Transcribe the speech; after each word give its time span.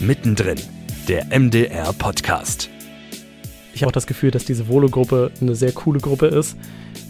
Mittendrin, 0.00 0.58
der 1.08 1.26
MDR 1.38 1.90
Podcast. 1.94 2.68
Ich 3.72 3.82
habe 3.82 3.88
auch 3.88 3.94
das 3.94 4.06
Gefühl, 4.06 4.30
dass 4.30 4.44
diese 4.44 4.68
Volo-Gruppe 4.68 5.30
eine 5.40 5.54
sehr 5.54 5.72
coole 5.72 6.00
Gruppe 6.00 6.26
ist, 6.26 6.56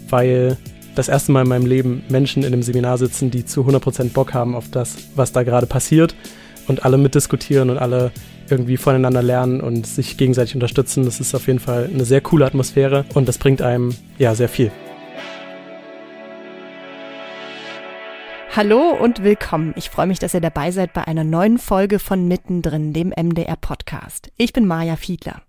weil 0.09 0.57
das 0.95 1.09
erste 1.09 1.33
Mal 1.33 1.41
in 1.41 1.49
meinem 1.49 1.65
Leben 1.65 2.03
Menschen 2.07 2.43
in 2.43 2.53
einem 2.53 2.63
Seminar 2.63 2.97
sitzen, 2.97 3.29
die 3.29 3.45
zu 3.45 3.67
100% 3.67 4.13
Bock 4.13 4.33
haben 4.33 4.55
auf 4.55 4.71
das, 4.71 4.95
was 5.15 5.33
da 5.33 5.43
gerade 5.43 5.67
passiert 5.67 6.15
und 6.67 6.85
alle 6.85 6.97
mitdiskutieren 6.97 7.69
und 7.69 7.77
alle 7.77 8.11
irgendwie 8.49 8.77
voneinander 8.77 9.21
lernen 9.21 9.59
und 9.59 9.85
sich 9.85 10.15
gegenseitig 10.15 10.55
unterstützen. 10.55 11.03
Das 11.03 11.19
ist 11.19 11.35
auf 11.35 11.47
jeden 11.47 11.59
Fall 11.59 11.89
eine 11.93 12.05
sehr 12.05 12.21
coole 12.21 12.45
Atmosphäre 12.45 13.03
und 13.13 13.27
das 13.27 13.37
bringt 13.37 13.61
einem 13.61 13.93
ja 14.17 14.33
sehr 14.33 14.49
viel. 14.49 14.71
Hallo 18.57 18.89
und 18.89 19.21
willkommen. 19.21 19.75
Ich 19.77 19.91
freue 19.91 20.07
mich, 20.07 20.17
dass 20.17 20.33
ihr 20.33 20.41
dabei 20.41 20.71
seid 20.71 20.91
bei 20.91 21.05
einer 21.05 21.23
neuen 21.23 21.59
Folge 21.59 21.99
von 21.99 22.27
Mittendrin, 22.27 22.91
dem 22.91 23.09
MDR 23.15 23.55
Podcast. 23.55 24.31
Ich 24.35 24.51
bin 24.51 24.65
Maja 24.65 24.95
Fiedler. 24.95 25.43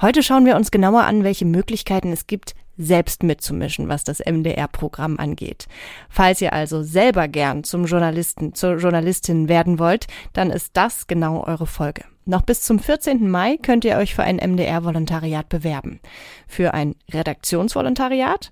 Heute 0.00 0.24
schauen 0.24 0.44
wir 0.44 0.56
uns 0.56 0.72
genauer 0.72 1.04
an, 1.04 1.22
welche 1.22 1.44
Möglichkeiten 1.44 2.10
es 2.10 2.26
gibt, 2.26 2.56
selbst 2.76 3.22
mitzumischen, 3.22 3.88
was 3.88 4.02
das 4.02 4.18
MDR-Programm 4.18 5.20
angeht. 5.20 5.68
Falls 6.08 6.40
ihr 6.40 6.52
also 6.52 6.82
selber 6.82 7.28
gern 7.28 7.62
zum 7.62 7.84
Journalisten, 7.84 8.54
zur 8.54 8.78
Journalistin 8.78 9.48
werden 9.48 9.78
wollt, 9.78 10.08
dann 10.32 10.50
ist 10.50 10.70
das 10.72 11.06
genau 11.06 11.44
eure 11.44 11.68
Folge. 11.68 12.02
Noch 12.24 12.42
bis 12.42 12.62
zum 12.62 12.80
14. 12.80 13.30
Mai 13.30 13.56
könnt 13.56 13.84
ihr 13.84 13.98
euch 13.98 14.16
für 14.16 14.24
ein 14.24 14.38
MDR-Volontariat 14.38 15.48
bewerben. 15.48 16.00
Für 16.48 16.74
ein 16.74 16.96
Redaktionsvolontariat 17.08 18.50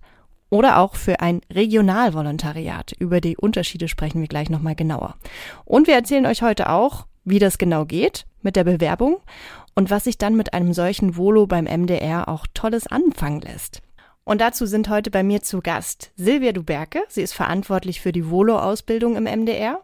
oder 0.50 0.78
auch 0.78 0.96
für 0.96 1.20
ein 1.20 1.40
Regionalvolontariat. 1.52 2.92
Über 2.98 3.20
die 3.20 3.36
Unterschiede 3.36 3.88
sprechen 3.88 4.20
wir 4.20 4.28
gleich 4.28 4.50
nochmal 4.50 4.74
genauer. 4.74 5.14
Und 5.64 5.86
wir 5.86 5.94
erzählen 5.94 6.26
euch 6.26 6.42
heute 6.42 6.68
auch, 6.68 7.06
wie 7.24 7.38
das 7.38 7.58
genau 7.58 7.84
geht 7.84 8.26
mit 8.42 8.56
der 8.56 8.64
Bewerbung 8.64 9.18
und 9.74 9.90
was 9.90 10.04
sich 10.04 10.18
dann 10.18 10.36
mit 10.36 10.52
einem 10.52 10.72
solchen 10.72 11.16
Volo 11.16 11.46
beim 11.46 11.64
MDR 11.64 12.28
auch 12.28 12.46
Tolles 12.52 12.86
anfangen 12.86 13.40
lässt. 13.40 13.82
Und 14.24 14.40
dazu 14.40 14.66
sind 14.66 14.88
heute 14.88 15.10
bei 15.10 15.22
mir 15.22 15.42
zu 15.42 15.60
Gast 15.60 16.12
Silvia 16.16 16.52
Duberke. 16.52 17.02
Sie 17.08 17.22
ist 17.22 17.32
verantwortlich 17.32 18.00
für 18.00 18.12
die 18.12 18.28
Volo-Ausbildung 18.30 19.16
im 19.16 19.24
MDR 19.24 19.80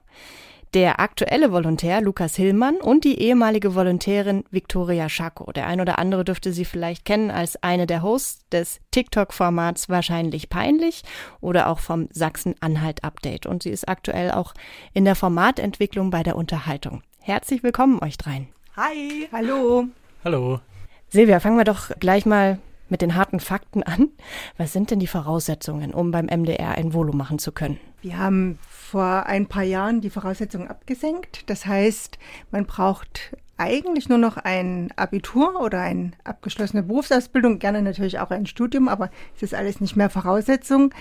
der 0.75 1.01
aktuelle 1.01 1.53
Volontär 1.53 2.01
Lukas 2.01 2.37
Hillmann 2.37 2.77
und 2.77 3.05
die 3.05 3.21
ehemalige 3.21 3.75
Volontärin 3.75 4.45
Victoria 4.51 5.09
Schako. 5.09 5.53
Der 5.53 5.67
ein 5.67 5.81
oder 5.81 5.99
andere 5.99 6.25
dürfte 6.25 6.53
sie 6.53 6.65
vielleicht 6.65 7.05
kennen 7.05 7.31
als 7.31 7.63
eine 7.63 7.87
der 7.87 8.03
Hosts 8.03 8.49
des 8.51 8.81
TikTok-Formats 8.91 9.89
Wahrscheinlich 9.89 10.49
Peinlich 10.51 11.03
oder 11.41 11.69
auch 11.69 11.79
vom 11.79 12.09
Sachsen-Anhalt-Update. 12.13 13.47
Und 13.47 13.63
sie 13.63 13.71
ist 13.71 13.89
aktuell 13.89 14.31
auch 14.31 14.55
in 14.93 15.05
der 15.05 15.15
Formatentwicklung 15.15 16.11
bei 16.11 16.23
der 16.23 16.37
Unterhaltung. 16.37 17.03
Herzlich 17.21 17.63
willkommen 17.63 18.03
euch 18.03 18.19
dreien. 18.19 18.49
Hi. 18.77 19.29
Hallo. 19.33 19.87
Hallo. 20.25 20.61
Silvia, 21.09 21.41
fangen 21.41 21.57
wir 21.57 21.65
doch 21.65 21.91
gleich 21.99 22.27
mal 22.27 22.59
mit 22.89 23.03
den 23.03 23.15
harten 23.15 23.41
Fakten 23.41 23.83
an. 23.83 24.09
Was 24.57 24.73
sind 24.73 24.91
denn 24.91 25.01
die 25.01 25.07
Voraussetzungen, 25.07 25.95
um 25.95 26.11
beim 26.11 26.27
MDR 26.27 26.73
ein 26.73 26.93
Volo 26.93 27.13
machen 27.13 27.39
zu 27.39 27.53
können? 27.53 27.79
Wir 28.03 28.19
haben 28.19 28.59
vor 28.69 29.27
ein 29.27 29.47
paar 29.47 29.63
Jahren 29.63 30.01
die 30.01 30.11
Voraussetzungen 30.11 30.69
abgesenkt. 30.69 31.49
Das 31.51 31.67
heißt, 31.67 32.19
man 32.51 32.67
braucht 32.67 33.37
eigentlich 33.57 34.09
nur 34.09 34.19
noch 34.19 34.37
ein 34.37 34.93
Abitur 34.97 35.61
oder 35.61 35.81
eine 35.81 36.13
abgeschlossene 36.25 36.83
Berufsausbildung, 36.83 37.59
gerne 37.59 37.83
natürlich 37.83 38.19
auch 38.19 38.31
ein 38.31 38.47
Studium, 38.47 38.89
aber 38.89 39.11
es 39.35 39.43
ist 39.43 39.55
alles 39.55 39.81
nicht 39.81 39.97
mehr 39.97 40.11
Voraussetzung. 40.11 40.93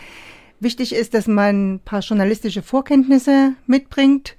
Wichtig 0.60 0.96
ist, 0.96 1.14
dass 1.14 1.28
man 1.28 1.76
ein 1.76 1.80
paar 1.80 2.00
journalistische 2.00 2.62
Vorkenntnisse 2.62 3.54
mitbringt 3.68 4.38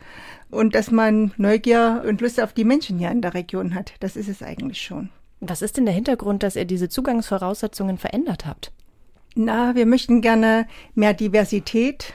und 0.50 0.75
dass 0.75 0.91
man 0.91 1.33
Neugier 1.36 2.03
und 2.08 2.20
Lust 2.20 2.41
auf 2.41 2.55
die 2.55 2.64
Menschen 2.64 2.98
hier 2.98 3.10
in 3.10 3.20
der 3.20 3.34
Region 3.34 3.75
hat. 3.75 3.92
Das 4.00 4.16
ist 4.16 4.28
es 4.28 4.42
eigentlich 4.42 4.81
schon. 4.81 5.10
Was 5.48 5.62
ist 5.62 5.76
denn 5.76 5.84
der 5.87 5.94
Hintergrund, 5.94 6.43
dass 6.43 6.56
ihr 6.56 6.65
diese 6.65 6.88
Zugangsvoraussetzungen 6.88 7.98
verändert 7.98 8.47
habt? 8.47 8.72
Na, 9.34 9.75
wir 9.75 9.87
möchten 9.87 10.22
gerne 10.22 10.66
mehr 10.94 11.15
Diversität 11.15 12.15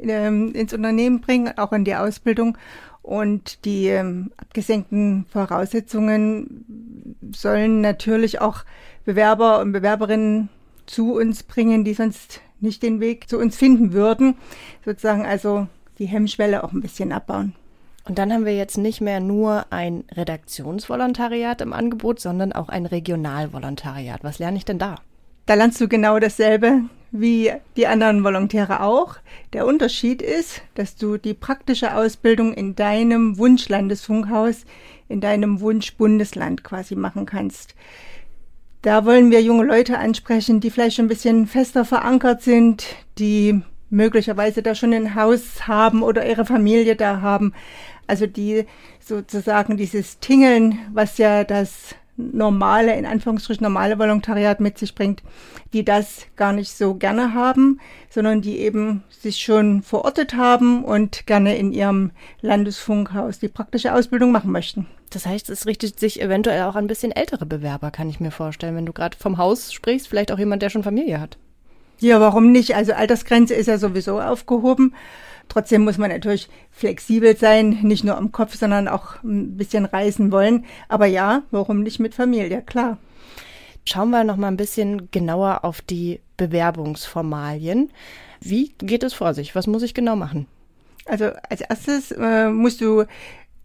ähm, 0.00 0.54
ins 0.54 0.72
Unternehmen 0.72 1.20
bringen, 1.20 1.58
auch 1.58 1.72
in 1.72 1.84
die 1.84 1.94
Ausbildung. 1.94 2.56
Und 3.02 3.64
die 3.64 3.88
ähm, 3.88 4.30
abgesenkten 4.36 5.26
Voraussetzungen 5.32 7.16
sollen 7.34 7.80
natürlich 7.80 8.40
auch 8.40 8.64
Bewerber 9.04 9.60
und 9.60 9.72
Bewerberinnen 9.72 10.48
zu 10.86 11.14
uns 11.14 11.42
bringen, 11.42 11.84
die 11.84 11.94
sonst 11.94 12.40
nicht 12.60 12.82
den 12.82 13.00
Weg 13.00 13.28
zu 13.28 13.38
uns 13.38 13.56
finden 13.56 13.92
würden. 13.92 14.36
Sozusagen 14.84 15.24
also 15.24 15.66
die 15.98 16.06
Hemmschwelle 16.06 16.62
auch 16.62 16.72
ein 16.72 16.82
bisschen 16.82 17.12
abbauen. 17.12 17.54
Und 18.04 18.18
dann 18.18 18.32
haben 18.32 18.46
wir 18.46 18.56
jetzt 18.56 18.78
nicht 18.78 19.00
mehr 19.00 19.20
nur 19.20 19.66
ein 19.70 20.04
Redaktionsvolontariat 20.12 21.60
im 21.60 21.72
Angebot, 21.72 22.20
sondern 22.20 22.52
auch 22.52 22.68
ein 22.68 22.86
Regionalvolontariat. 22.86 24.24
Was 24.24 24.38
lerne 24.38 24.56
ich 24.56 24.64
denn 24.64 24.78
da? 24.78 24.96
Da 25.46 25.54
lernst 25.54 25.80
du 25.80 25.88
genau 25.88 26.18
dasselbe 26.18 26.82
wie 27.12 27.52
die 27.76 27.86
anderen 27.86 28.22
Volontäre 28.22 28.82
auch. 28.82 29.16
Der 29.52 29.66
Unterschied 29.66 30.22
ist, 30.22 30.62
dass 30.74 30.96
du 30.96 31.16
die 31.16 31.34
praktische 31.34 31.96
Ausbildung 31.96 32.54
in 32.54 32.76
deinem 32.76 33.36
Wunschlandesfunkhaus, 33.36 34.64
in 35.08 35.20
deinem 35.20 35.60
Wunschbundesland 35.60 36.62
quasi 36.62 36.94
machen 36.94 37.26
kannst. 37.26 37.74
Da 38.82 39.04
wollen 39.04 39.30
wir 39.30 39.42
junge 39.42 39.64
Leute 39.64 39.98
ansprechen, 39.98 40.60
die 40.60 40.70
vielleicht 40.70 40.96
schon 40.96 41.06
ein 41.06 41.08
bisschen 41.08 41.46
fester 41.46 41.84
verankert 41.84 42.42
sind, 42.42 42.86
die 43.18 43.60
möglicherweise 43.90 44.62
da 44.62 44.74
schon 44.74 44.92
ein 44.92 45.14
Haus 45.14 45.66
haben 45.66 46.02
oder 46.02 46.26
ihre 46.26 46.44
Familie 46.46 46.96
da 46.96 47.20
haben. 47.20 47.52
Also 48.06 48.26
die 48.26 48.64
sozusagen 49.00 49.76
dieses 49.76 50.18
Tingeln, 50.20 50.78
was 50.92 51.18
ja 51.18 51.44
das 51.44 51.94
normale, 52.16 52.96
in 52.96 53.06
Anführungsstrichen 53.06 53.64
normale 53.64 53.98
Volontariat 53.98 54.60
mit 54.60 54.78
sich 54.78 54.94
bringt, 54.94 55.22
die 55.72 55.84
das 55.84 56.26
gar 56.36 56.52
nicht 56.52 56.72
so 56.72 56.94
gerne 56.94 57.34
haben, 57.34 57.80
sondern 58.08 58.42
die 58.42 58.58
eben 58.58 59.02
sich 59.08 59.38
schon 59.38 59.82
verortet 59.82 60.34
haben 60.34 60.84
und 60.84 61.26
gerne 61.26 61.56
in 61.56 61.72
ihrem 61.72 62.10
Landesfunkhaus 62.40 63.38
die 63.38 63.48
praktische 63.48 63.94
Ausbildung 63.94 64.32
machen 64.32 64.52
möchten. 64.52 64.86
Das 65.10 65.26
heißt, 65.26 65.50
es 65.50 65.66
richtet 65.66 65.98
sich 65.98 66.20
eventuell 66.20 66.62
auch 66.62 66.76
ein 66.76 66.86
bisschen 66.86 67.12
ältere 67.12 67.46
Bewerber, 67.46 67.90
kann 67.90 68.08
ich 68.08 68.20
mir 68.20 68.30
vorstellen, 68.30 68.76
wenn 68.76 68.86
du 68.86 68.92
gerade 68.92 69.16
vom 69.16 69.38
Haus 69.38 69.72
sprichst, 69.72 70.08
vielleicht 70.08 70.30
auch 70.30 70.38
jemand, 70.38 70.62
der 70.62 70.70
schon 70.70 70.84
Familie 70.84 71.20
hat. 71.20 71.36
Ja, 72.00 72.20
warum 72.20 72.50
nicht? 72.50 72.74
Also 72.74 72.92
Altersgrenze 72.92 73.54
ist 73.54 73.66
ja 73.66 73.78
sowieso 73.78 74.20
aufgehoben. 74.20 74.94
Trotzdem 75.48 75.82
muss 75.82 75.98
man 75.98 76.10
natürlich 76.10 76.48
flexibel 76.70 77.36
sein, 77.36 77.80
nicht 77.82 78.04
nur 78.04 78.16
am 78.16 78.32
Kopf, 78.32 78.54
sondern 78.54 78.88
auch 78.88 79.22
ein 79.22 79.56
bisschen 79.56 79.84
reisen 79.84 80.32
wollen. 80.32 80.64
Aber 80.88 81.06
ja, 81.06 81.42
warum 81.50 81.82
nicht 81.82 81.98
mit 81.98 82.14
Familie? 82.14 82.62
Klar. 82.62 82.98
Schauen 83.84 84.10
wir 84.10 84.24
noch 84.24 84.36
mal 84.36 84.48
ein 84.48 84.56
bisschen 84.56 85.10
genauer 85.10 85.64
auf 85.64 85.80
die 85.80 86.20
Bewerbungsformalien. 86.36 87.90
Wie 88.40 88.72
geht 88.78 89.02
es 89.02 89.12
vor 89.12 89.34
sich? 89.34 89.54
Was 89.54 89.66
muss 89.66 89.82
ich 89.82 89.94
genau 89.94 90.16
machen? 90.16 90.46
Also 91.06 91.30
als 91.48 91.60
erstes 91.60 92.12
äh, 92.12 92.48
musst 92.48 92.80
du 92.80 93.04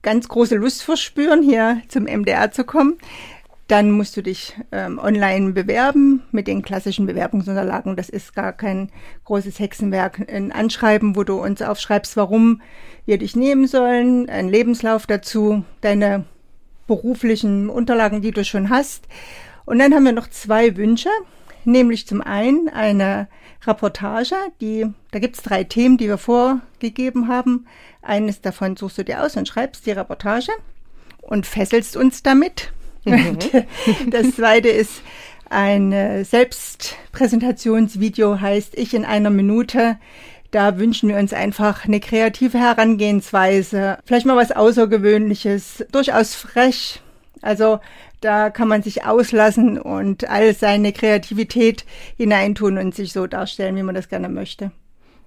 ganz 0.01 0.27
große 0.27 0.55
Lust 0.55 0.83
verspüren, 0.83 1.43
hier 1.43 1.81
zum 1.87 2.03
MDR 2.03 2.51
zu 2.51 2.63
kommen. 2.63 2.97
Dann 3.67 3.89
musst 3.91 4.15
du 4.15 4.21
dich 4.21 4.55
ähm, 4.71 4.99
online 4.99 5.53
bewerben 5.53 6.21
mit 6.31 6.47
den 6.47 6.61
klassischen 6.61 7.07
Bewerbungsunterlagen. 7.07 7.95
Das 7.95 8.09
ist 8.09 8.35
gar 8.35 8.53
kein 8.53 8.91
großes 9.23 9.57
Hexenwerk. 9.57 10.31
Ein 10.31 10.51
Anschreiben, 10.51 11.15
wo 11.15 11.23
du 11.23 11.41
uns 11.41 11.63
aufschreibst, 11.63 12.15
warum 12.15 12.61
wir 13.07 13.17
dich 13.17 13.35
nehmen 13.35 13.65
sollen, 13.67 14.29
ein 14.29 14.49
Lebenslauf 14.49 15.07
dazu, 15.07 15.63
deine 15.81 16.25
beruflichen 16.85 17.69
Unterlagen, 17.69 18.21
die 18.21 18.31
du 18.31 18.43
schon 18.43 18.69
hast. 18.69 19.07
Und 19.65 19.79
dann 19.79 19.95
haben 19.95 20.05
wir 20.05 20.11
noch 20.11 20.29
zwei 20.29 20.77
Wünsche, 20.77 21.09
nämlich 21.63 22.05
zum 22.05 22.21
einen 22.21 22.69
eine 22.69 23.27
Reportage, 23.65 24.35
die, 24.61 24.85
da 25.09 25.17
gibt's 25.17 25.41
drei 25.41 25.63
Themen, 25.63 25.97
die 25.97 26.07
wir 26.07 26.19
vorgegeben 26.19 27.27
haben. 27.27 27.65
Eines 28.03 28.41
davon 28.41 28.77
suchst 28.77 28.99
du 28.99 29.03
dir 29.03 29.23
aus 29.23 29.35
und 29.35 29.47
schreibst 29.47 29.87
die 29.87 29.91
Reportage 29.91 30.51
und 31.21 31.47
fesselst 31.47 31.97
uns 31.97 32.21
damit. 32.21 32.71
Mhm. 33.05 33.37
das 34.09 34.35
zweite 34.35 34.69
ist 34.69 35.01
ein 35.49 36.25
Selbstpräsentationsvideo, 36.25 38.41
heißt 38.41 38.77
Ich 38.77 38.93
in 38.93 39.05
einer 39.05 39.29
Minute. 39.29 39.97
Da 40.51 40.77
wünschen 40.77 41.09
wir 41.09 41.17
uns 41.17 41.33
einfach 41.33 41.85
eine 41.85 41.99
kreative 41.99 42.57
Herangehensweise, 42.57 43.97
vielleicht 44.05 44.25
mal 44.25 44.37
was 44.37 44.51
Außergewöhnliches, 44.51 45.85
durchaus 45.91 46.33
frech. 46.33 47.01
Also 47.41 47.79
da 48.21 48.49
kann 48.49 48.67
man 48.67 48.81
sich 48.81 49.05
auslassen 49.05 49.77
und 49.77 50.29
all 50.29 50.55
seine 50.55 50.93
Kreativität 50.93 51.85
hineintun 52.17 52.77
und 52.77 52.95
sich 52.95 53.11
so 53.11 53.27
darstellen, 53.27 53.75
wie 53.75 53.83
man 53.83 53.95
das 53.95 54.09
gerne 54.09 54.29
möchte. 54.29 54.71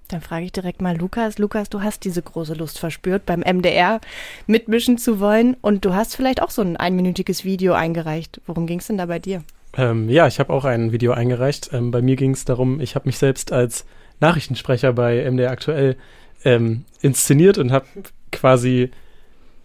Dann 0.09 0.21
frage 0.21 0.45
ich 0.45 0.51
direkt 0.51 0.81
mal 0.81 0.97
Lukas. 0.97 1.37
Lukas, 1.37 1.69
du 1.69 1.81
hast 1.81 2.03
diese 2.03 2.21
große 2.21 2.55
Lust 2.55 2.79
verspürt, 2.79 3.25
beim 3.25 3.41
MDR 3.41 4.01
mitmischen 4.47 4.97
zu 4.97 5.19
wollen 5.19 5.55
und 5.61 5.85
du 5.85 5.93
hast 5.93 6.15
vielleicht 6.15 6.41
auch 6.41 6.49
so 6.49 6.63
ein 6.63 6.77
einminütiges 6.77 7.45
Video 7.45 7.73
eingereicht. 7.73 8.41
Worum 8.47 8.65
ging 8.65 8.79
es 8.79 8.87
denn 8.87 8.97
da 8.97 9.05
bei 9.05 9.19
dir? 9.19 9.43
Ähm, 9.77 10.09
ja, 10.09 10.25
ich 10.25 10.39
habe 10.39 10.51
auch 10.51 10.65
ein 10.65 10.91
Video 10.91 11.11
eingereicht. 11.11 11.69
Ähm, 11.73 11.91
bei 11.91 12.01
mir 12.01 12.15
ging 12.15 12.31
es 12.31 12.43
darum, 12.43 12.81
ich 12.81 12.95
habe 12.95 13.07
mich 13.07 13.19
selbst 13.19 13.51
als 13.51 13.85
Nachrichtensprecher 14.19 14.93
bei 14.93 15.29
MDR 15.29 15.51
aktuell 15.51 15.95
ähm, 16.43 16.85
inszeniert 17.01 17.59
und 17.59 17.71
habe 17.71 17.85
quasi 18.31 18.89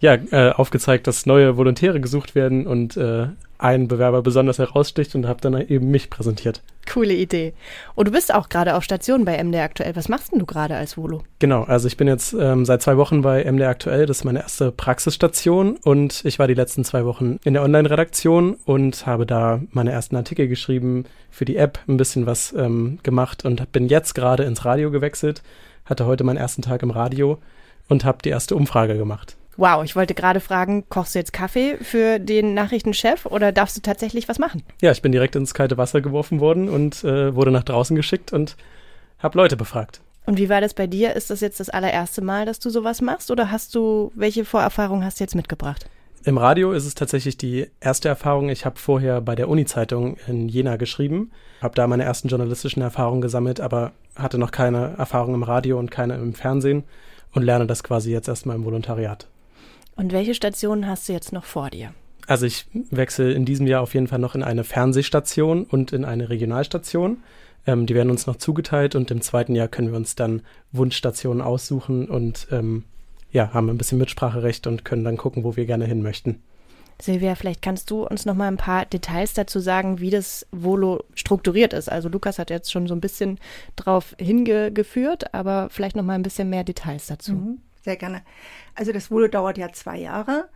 ja, 0.00 0.14
äh, 0.30 0.50
aufgezeigt, 0.50 1.06
dass 1.06 1.24
neue 1.24 1.56
Volontäre 1.56 2.00
gesucht 2.00 2.34
werden 2.34 2.66
und 2.66 2.98
äh, 2.98 3.28
ein 3.56 3.88
Bewerber 3.88 4.20
besonders 4.20 4.58
heraussticht 4.58 5.14
und 5.14 5.26
habe 5.26 5.40
dann 5.40 5.58
eben 5.58 5.90
mich 5.90 6.10
präsentiert. 6.10 6.62
Coole 6.86 7.14
Idee. 7.14 7.54
Und 7.94 8.08
du 8.08 8.12
bist 8.12 8.32
auch 8.32 8.48
gerade 8.48 8.74
auf 8.74 8.84
Station 8.84 9.24
bei 9.24 9.42
MD 9.42 9.56
Aktuell. 9.56 9.96
Was 9.96 10.08
machst 10.08 10.32
denn 10.32 10.38
du 10.38 10.46
gerade 10.46 10.76
als 10.76 10.96
Volo? 10.96 11.22
Genau, 11.38 11.64
also 11.64 11.86
ich 11.88 11.96
bin 11.96 12.08
jetzt 12.08 12.34
ähm, 12.38 12.64
seit 12.64 12.82
zwei 12.82 12.96
Wochen 12.96 13.22
bei 13.22 13.44
MD 13.44 13.62
Aktuell. 13.62 14.06
Das 14.06 14.18
ist 14.18 14.24
meine 14.24 14.40
erste 14.40 14.72
Praxisstation 14.72 15.76
und 15.82 16.24
ich 16.24 16.38
war 16.38 16.48
die 16.48 16.54
letzten 16.54 16.84
zwei 16.84 17.04
Wochen 17.04 17.38
in 17.44 17.54
der 17.54 17.62
Online-Redaktion 17.62 18.56
und 18.64 19.06
habe 19.06 19.26
da 19.26 19.60
meine 19.70 19.92
ersten 19.92 20.16
Artikel 20.16 20.48
geschrieben, 20.48 21.04
für 21.30 21.44
die 21.44 21.56
App 21.56 21.78
ein 21.88 21.96
bisschen 21.96 22.26
was 22.26 22.52
ähm, 22.52 22.98
gemacht 23.02 23.44
und 23.44 23.72
bin 23.72 23.88
jetzt 23.88 24.14
gerade 24.14 24.44
ins 24.44 24.64
Radio 24.64 24.90
gewechselt. 24.90 25.42
Hatte 25.84 26.06
heute 26.06 26.24
meinen 26.24 26.36
ersten 26.36 26.62
Tag 26.62 26.82
im 26.82 26.90
Radio 26.90 27.38
und 27.88 28.04
habe 28.04 28.18
die 28.24 28.30
erste 28.30 28.56
Umfrage 28.56 28.96
gemacht. 28.96 29.36
Wow, 29.56 29.84
ich 29.84 29.94
wollte 29.94 30.14
gerade 30.14 30.40
fragen, 30.40 30.88
kochst 30.88 31.14
du 31.14 31.18
jetzt 31.18 31.32
Kaffee 31.32 31.76
für 31.80 32.18
den 32.18 32.54
Nachrichtenchef 32.54 33.26
oder 33.26 33.52
darfst 33.52 33.76
du 33.76 33.80
tatsächlich 33.80 34.28
was 34.28 34.38
machen? 34.38 34.62
Ja, 34.80 34.90
ich 34.90 35.02
bin 35.02 35.12
direkt 35.12 35.36
ins 35.36 35.54
kalte 35.54 35.78
Wasser 35.78 36.00
geworfen 36.00 36.40
worden 36.40 36.68
und 36.68 37.04
äh, 37.04 37.34
wurde 37.34 37.50
nach 37.50 37.62
draußen 37.62 37.94
geschickt 37.94 38.32
und 38.32 38.56
habe 39.18 39.38
Leute 39.38 39.56
befragt. 39.56 40.00
Und 40.26 40.38
wie 40.38 40.48
war 40.48 40.60
das 40.60 40.74
bei 40.74 40.86
dir? 40.86 41.14
Ist 41.14 41.30
das 41.30 41.40
jetzt 41.40 41.60
das 41.60 41.68
allererste 41.68 42.22
Mal, 42.22 42.46
dass 42.46 42.58
du 42.58 42.70
sowas 42.70 43.00
machst 43.00 43.30
oder 43.30 43.50
hast 43.50 43.74
du, 43.74 44.10
welche 44.14 44.44
Vorerfahrung 44.44 45.04
hast 45.04 45.20
du 45.20 45.24
jetzt 45.24 45.34
mitgebracht? 45.34 45.88
Im 46.26 46.38
Radio 46.38 46.72
ist 46.72 46.86
es 46.86 46.94
tatsächlich 46.94 47.36
die 47.36 47.66
erste 47.80 48.08
Erfahrung. 48.08 48.48
Ich 48.48 48.64
habe 48.64 48.78
vorher 48.78 49.20
bei 49.20 49.34
der 49.34 49.48
Uni-Zeitung 49.48 50.16
in 50.26 50.48
Jena 50.48 50.76
geschrieben, 50.76 51.30
habe 51.60 51.74
da 51.74 51.86
meine 51.86 52.04
ersten 52.04 52.28
journalistischen 52.28 52.82
Erfahrungen 52.82 53.20
gesammelt, 53.20 53.60
aber 53.60 53.92
hatte 54.16 54.38
noch 54.38 54.50
keine 54.50 54.94
Erfahrung 54.96 55.34
im 55.34 55.42
Radio 55.42 55.78
und 55.78 55.90
keine 55.90 56.14
im 56.14 56.32
Fernsehen 56.32 56.84
und 57.34 57.42
lerne 57.42 57.66
das 57.66 57.84
quasi 57.84 58.10
jetzt 58.10 58.28
erstmal 58.28 58.56
im 58.56 58.64
Volontariat. 58.64 59.26
Und 59.96 60.12
welche 60.12 60.34
Stationen 60.34 60.86
hast 60.86 61.08
du 61.08 61.12
jetzt 61.12 61.32
noch 61.32 61.44
vor 61.44 61.70
dir? 61.70 61.94
Also 62.26 62.46
ich 62.46 62.66
wechsle 62.72 63.32
in 63.32 63.44
diesem 63.44 63.66
Jahr 63.66 63.82
auf 63.82 63.94
jeden 63.94 64.08
Fall 64.08 64.18
noch 64.18 64.34
in 64.34 64.42
eine 64.42 64.64
Fernsehstation 64.64 65.64
und 65.64 65.92
in 65.92 66.04
eine 66.04 66.30
Regionalstation. 66.30 67.18
Ähm, 67.66 67.86
die 67.86 67.94
werden 67.94 68.10
uns 68.10 68.26
noch 68.26 68.36
zugeteilt 68.36 68.94
und 68.94 69.10
im 69.10 69.20
zweiten 69.20 69.54
Jahr 69.54 69.68
können 69.68 69.90
wir 69.90 69.96
uns 69.96 70.14
dann 70.14 70.42
Wunschstationen 70.72 71.42
aussuchen 71.42 72.08
und 72.08 72.48
ähm, 72.50 72.84
ja, 73.30 73.52
haben 73.52 73.68
ein 73.68 73.78
bisschen 73.78 73.98
Mitspracherecht 73.98 74.66
und 74.66 74.84
können 74.84 75.04
dann 75.04 75.16
gucken, 75.16 75.44
wo 75.44 75.56
wir 75.56 75.66
gerne 75.66 75.86
hin 75.86 76.02
möchten. 76.02 76.42
Silvia, 77.02 77.34
vielleicht 77.34 77.60
kannst 77.60 77.90
du 77.90 78.06
uns 78.06 78.24
noch 78.24 78.34
mal 78.34 78.46
ein 78.46 78.56
paar 78.56 78.86
Details 78.86 79.34
dazu 79.34 79.58
sagen, 79.58 79.98
wie 79.98 80.10
das 80.10 80.46
Volo 80.52 81.02
strukturiert 81.14 81.72
ist. 81.72 81.90
Also 81.90 82.08
Lukas 82.08 82.38
hat 82.38 82.50
jetzt 82.50 82.70
schon 82.70 82.86
so 82.86 82.94
ein 82.94 83.00
bisschen 83.00 83.38
drauf 83.74 84.14
hingeführt, 84.18 85.34
aber 85.34 85.68
vielleicht 85.70 85.96
noch 85.96 86.04
mal 86.04 86.14
ein 86.14 86.22
bisschen 86.22 86.48
mehr 86.48 86.62
Details 86.62 87.08
dazu. 87.08 87.32
Mhm, 87.32 87.58
sehr 87.84 87.96
gerne. 87.96 88.22
Also 88.74 88.92
das 88.92 89.10
Volo 89.10 89.28
dauert 89.28 89.58
ja 89.58 89.72
zwei 89.72 89.98
Jahre 89.98 90.48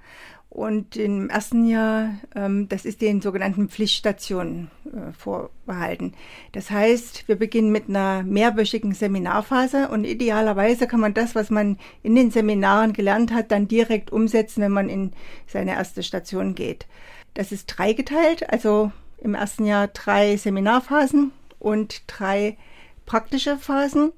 und 0.50 0.96
im 0.96 1.28
ersten 1.28 1.66
Jahr, 1.66 2.14
ähm, 2.34 2.68
das 2.68 2.86
ist 2.86 3.02
den 3.02 3.20
sogenannten 3.20 3.68
Pflichtstationen 3.68 4.70
äh, 4.86 5.12
vorbehalten. 5.12 6.14
Das 6.52 6.70
heißt, 6.70 7.28
wir 7.28 7.36
beginnen 7.36 7.70
mit 7.70 7.88
einer 7.88 8.22
mehrwöchigen 8.22 8.94
Seminarphase 8.94 9.88
und 9.88 10.04
idealerweise 10.04 10.86
kann 10.86 11.00
man 11.00 11.12
das, 11.12 11.34
was 11.34 11.50
man 11.50 11.76
in 12.02 12.14
den 12.14 12.30
Seminaren 12.30 12.94
gelernt 12.94 13.32
hat, 13.32 13.50
dann 13.50 13.68
direkt 13.68 14.10
umsetzen, 14.10 14.62
wenn 14.62 14.72
man 14.72 14.88
in 14.88 15.12
seine 15.46 15.72
erste 15.72 16.02
Station 16.02 16.54
geht. 16.54 16.86
Das 17.34 17.52
ist 17.52 17.66
dreigeteilt, 17.66 18.50
also 18.50 18.90
im 19.18 19.34
ersten 19.34 19.66
Jahr 19.66 19.88
drei 19.88 20.36
Seminarphasen 20.38 21.32
und 21.58 22.02
drei 22.06 22.56
praktische 23.04 23.58
Phasen. 23.58 24.12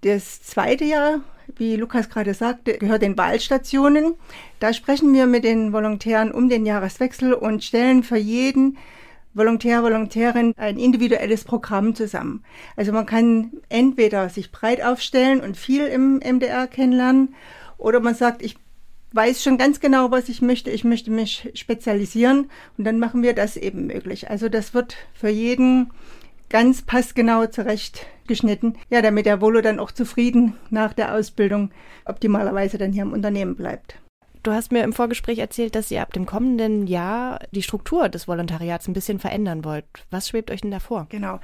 Das 0.00 0.42
zweite 0.42 0.84
Jahr 0.84 1.20
wie 1.58 1.76
Lukas 1.76 2.08
gerade 2.08 2.34
sagte, 2.34 2.78
gehört 2.78 3.02
den 3.02 3.16
Wahlstationen. 3.16 4.14
Da 4.60 4.72
sprechen 4.72 5.12
wir 5.12 5.26
mit 5.26 5.44
den 5.44 5.72
Volontären 5.72 6.32
um 6.32 6.48
den 6.48 6.66
Jahreswechsel 6.66 7.34
und 7.34 7.64
stellen 7.64 8.02
für 8.02 8.16
jeden 8.16 8.78
Volontär, 9.34 9.82
Volontärin 9.82 10.54
ein 10.56 10.78
individuelles 10.78 11.44
Programm 11.44 11.94
zusammen. 11.94 12.42
Also 12.74 12.92
man 12.92 13.04
kann 13.04 13.52
entweder 13.68 14.30
sich 14.30 14.50
breit 14.50 14.82
aufstellen 14.82 15.40
und 15.40 15.58
viel 15.58 15.86
im 15.86 16.20
MDR 16.20 16.66
kennenlernen 16.66 17.34
oder 17.76 18.00
man 18.00 18.14
sagt, 18.14 18.42
ich 18.42 18.56
weiß 19.12 19.42
schon 19.42 19.58
ganz 19.58 19.80
genau, 19.80 20.10
was 20.10 20.30
ich 20.30 20.40
möchte. 20.40 20.70
Ich 20.70 20.84
möchte 20.84 21.10
mich 21.10 21.50
spezialisieren 21.54 22.50
und 22.78 22.84
dann 22.84 22.98
machen 22.98 23.22
wir 23.22 23.34
das 23.34 23.56
eben 23.58 23.86
möglich. 23.86 24.30
Also 24.30 24.48
das 24.48 24.72
wird 24.72 24.96
für 25.12 25.28
jeden 25.28 25.90
ganz 26.48 26.82
passgenau 26.82 27.46
zurechtgeschnitten, 27.46 28.76
ja, 28.90 29.02
damit 29.02 29.26
der 29.26 29.40
Volo 29.40 29.60
dann 29.60 29.80
auch 29.80 29.90
zufrieden 29.90 30.54
nach 30.70 30.92
der 30.92 31.14
Ausbildung 31.14 31.70
optimalerweise 32.04 32.78
dann 32.78 32.92
hier 32.92 33.02
im 33.02 33.12
Unternehmen 33.12 33.56
bleibt. 33.56 33.98
Du 34.46 34.52
hast 34.52 34.70
mir 34.70 34.84
im 34.84 34.92
Vorgespräch 34.92 35.40
erzählt, 35.40 35.74
dass 35.74 35.90
ihr 35.90 36.00
ab 36.00 36.12
dem 36.12 36.24
kommenden 36.24 36.86
Jahr 36.86 37.40
die 37.50 37.64
Struktur 37.64 38.08
des 38.08 38.28
Volontariats 38.28 38.86
ein 38.86 38.92
bisschen 38.92 39.18
verändern 39.18 39.64
wollt. 39.64 39.84
Was 40.12 40.28
schwebt 40.28 40.52
euch 40.52 40.60
denn 40.60 40.70
davor? 40.70 41.08
Genau. 41.08 41.40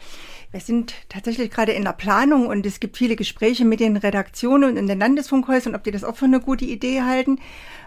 Wir 0.52 0.60
sind 0.60 0.94
tatsächlich 1.08 1.50
gerade 1.50 1.72
in 1.72 1.82
der 1.82 1.94
Planung 1.94 2.46
und 2.46 2.64
es 2.64 2.78
gibt 2.78 2.96
viele 2.96 3.16
Gespräche 3.16 3.64
mit 3.64 3.81
den 3.81 3.96
Redaktionen 3.96 4.70
und 4.70 4.76
in 4.76 4.87
den 4.87 5.00
Landesfunkhäusern, 5.00 5.75
ob 5.75 5.82
die 5.82 5.90
das 5.90 6.04
auch 6.04 6.14
für 6.14 6.26
eine 6.26 6.38
gute 6.38 6.64
Idee 6.64 7.02
halten. 7.02 7.40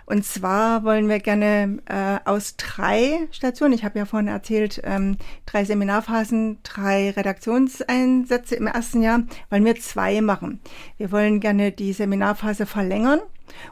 Und 0.05 0.25
zwar 0.25 0.83
wollen 0.83 1.07
wir 1.07 1.19
gerne 1.19 1.79
äh, 1.85 2.29
aus 2.29 2.57
drei 2.57 3.29
Stationen, 3.31 3.73
ich 3.73 3.85
habe 3.85 3.97
ja 3.97 4.03
vorhin 4.03 4.27
erzählt, 4.27 4.81
ähm, 4.83 5.15
drei 5.45 5.63
Seminarphasen, 5.63 6.57
drei 6.63 7.11
Redaktionseinsätze 7.11 8.55
im 8.57 8.67
ersten 8.67 9.01
Jahr, 9.01 9.23
wollen 9.49 9.63
wir 9.63 9.75
zwei 9.77 10.19
machen. 10.19 10.59
Wir 10.97 11.13
wollen 11.13 11.39
gerne 11.39 11.71
die 11.71 11.93
Seminarphase 11.93 12.65
verlängern 12.65 13.21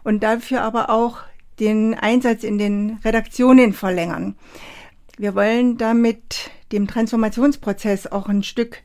und 0.05 0.23
dafür 0.23 0.61
aber 0.61 0.89
auch 0.89 1.17
den 1.59 1.93
Einsatz 1.93 2.43
in 2.43 2.57
den 2.57 2.99
Redaktionen 3.03 3.73
verlängern. 3.73 4.35
Wir 5.17 5.35
wollen 5.35 5.77
damit 5.77 6.51
dem 6.71 6.87
Transformationsprozess 6.87 8.07
auch 8.07 8.27
ein 8.27 8.43
Stück 8.43 8.79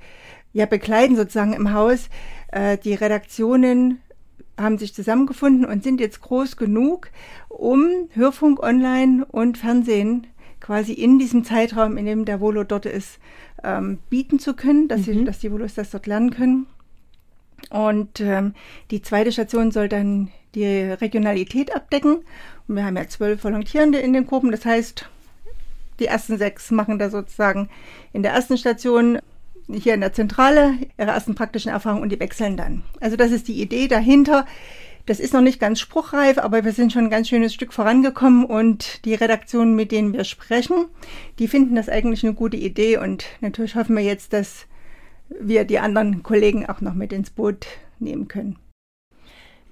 ja 0.52 0.66
begleiten 0.66 1.16
sozusagen 1.16 1.54
im 1.54 1.72
Haus. 1.72 2.08
Äh, 2.52 2.78
die 2.78 2.94
Redaktionen 2.94 4.00
haben 4.58 4.78
sich 4.78 4.94
zusammengefunden 4.94 5.64
und 5.64 5.82
sind 5.82 6.00
jetzt 6.00 6.20
groß 6.20 6.56
genug, 6.56 7.10
um 7.48 8.08
Hörfunk, 8.12 8.62
Online 8.62 9.24
und 9.24 9.56
Fernsehen 9.56 10.26
quasi 10.60 10.92
in 10.92 11.18
diesem 11.18 11.44
Zeitraum, 11.44 11.96
in 11.96 12.06
dem 12.06 12.24
der 12.24 12.40
Volo 12.40 12.64
dort 12.64 12.86
ist, 12.86 13.18
ähm, 13.62 13.98
bieten 14.10 14.38
zu 14.38 14.54
können, 14.54 14.88
dass, 14.88 15.00
mhm. 15.00 15.04
sie, 15.04 15.24
dass 15.24 15.38
die 15.38 15.50
Volos 15.50 15.74
das 15.74 15.90
dort 15.90 16.06
lernen 16.06 16.30
können. 16.30 16.66
Und 17.70 18.20
ähm, 18.20 18.54
die 18.90 19.02
zweite 19.02 19.32
Station 19.32 19.70
soll 19.70 19.88
dann 19.88 20.30
die 20.54 20.64
Regionalität 20.64 21.74
abdecken. 21.74 22.24
Und 22.66 22.76
wir 22.76 22.84
haben 22.84 22.96
ja 22.96 23.08
zwölf 23.08 23.44
Volontierende 23.44 23.98
in 23.98 24.12
den 24.12 24.26
Gruppen. 24.26 24.50
Das 24.50 24.64
heißt, 24.64 25.08
die 26.00 26.06
ersten 26.06 26.38
sechs 26.38 26.70
machen 26.70 26.98
da 26.98 27.10
sozusagen 27.10 27.68
in 28.12 28.22
der 28.22 28.32
ersten 28.32 28.56
Station 28.56 29.18
hier 29.70 29.94
in 29.94 30.00
der 30.00 30.12
Zentrale 30.12 30.74
ihre 30.96 31.10
ersten 31.10 31.34
praktischen 31.34 31.70
Erfahrungen 31.70 32.02
und 32.02 32.08
die 32.10 32.20
wechseln 32.20 32.56
dann. 32.56 32.84
Also 33.00 33.16
das 33.16 33.32
ist 33.32 33.48
die 33.48 33.60
Idee 33.60 33.86
dahinter. 33.88 34.46
Das 35.04 35.20
ist 35.20 35.32
noch 35.32 35.40
nicht 35.40 35.58
ganz 35.58 35.80
spruchreif, 35.80 36.38
aber 36.38 36.64
wir 36.64 36.72
sind 36.72 36.92
schon 36.92 37.04
ein 37.04 37.10
ganz 37.10 37.28
schönes 37.28 37.54
Stück 37.54 37.72
vorangekommen 37.72 38.44
und 38.44 39.04
die 39.06 39.14
Redaktionen, 39.14 39.74
mit 39.74 39.90
denen 39.90 40.12
wir 40.12 40.24
sprechen, 40.24 40.86
die 41.38 41.48
finden 41.48 41.76
das 41.76 41.88
eigentlich 41.88 42.24
eine 42.24 42.34
gute 42.34 42.58
Idee 42.58 42.98
und 42.98 43.24
natürlich 43.40 43.74
hoffen 43.74 43.96
wir 43.96 44.02
jetzt, 44.02 44.34
dass 44.34 44.66
wir 45.28 45.64
die 45.64 45.78
anderen 45.78 46.22
Kollegen 46.22 46.66
auch 46.66 46.80
noch 46.80 46.94
mit 46.94 47.12
ins 47.12 47.30
Boot 47.30 47.66
nehmen 47.98 48.28
können. 48.28 48.56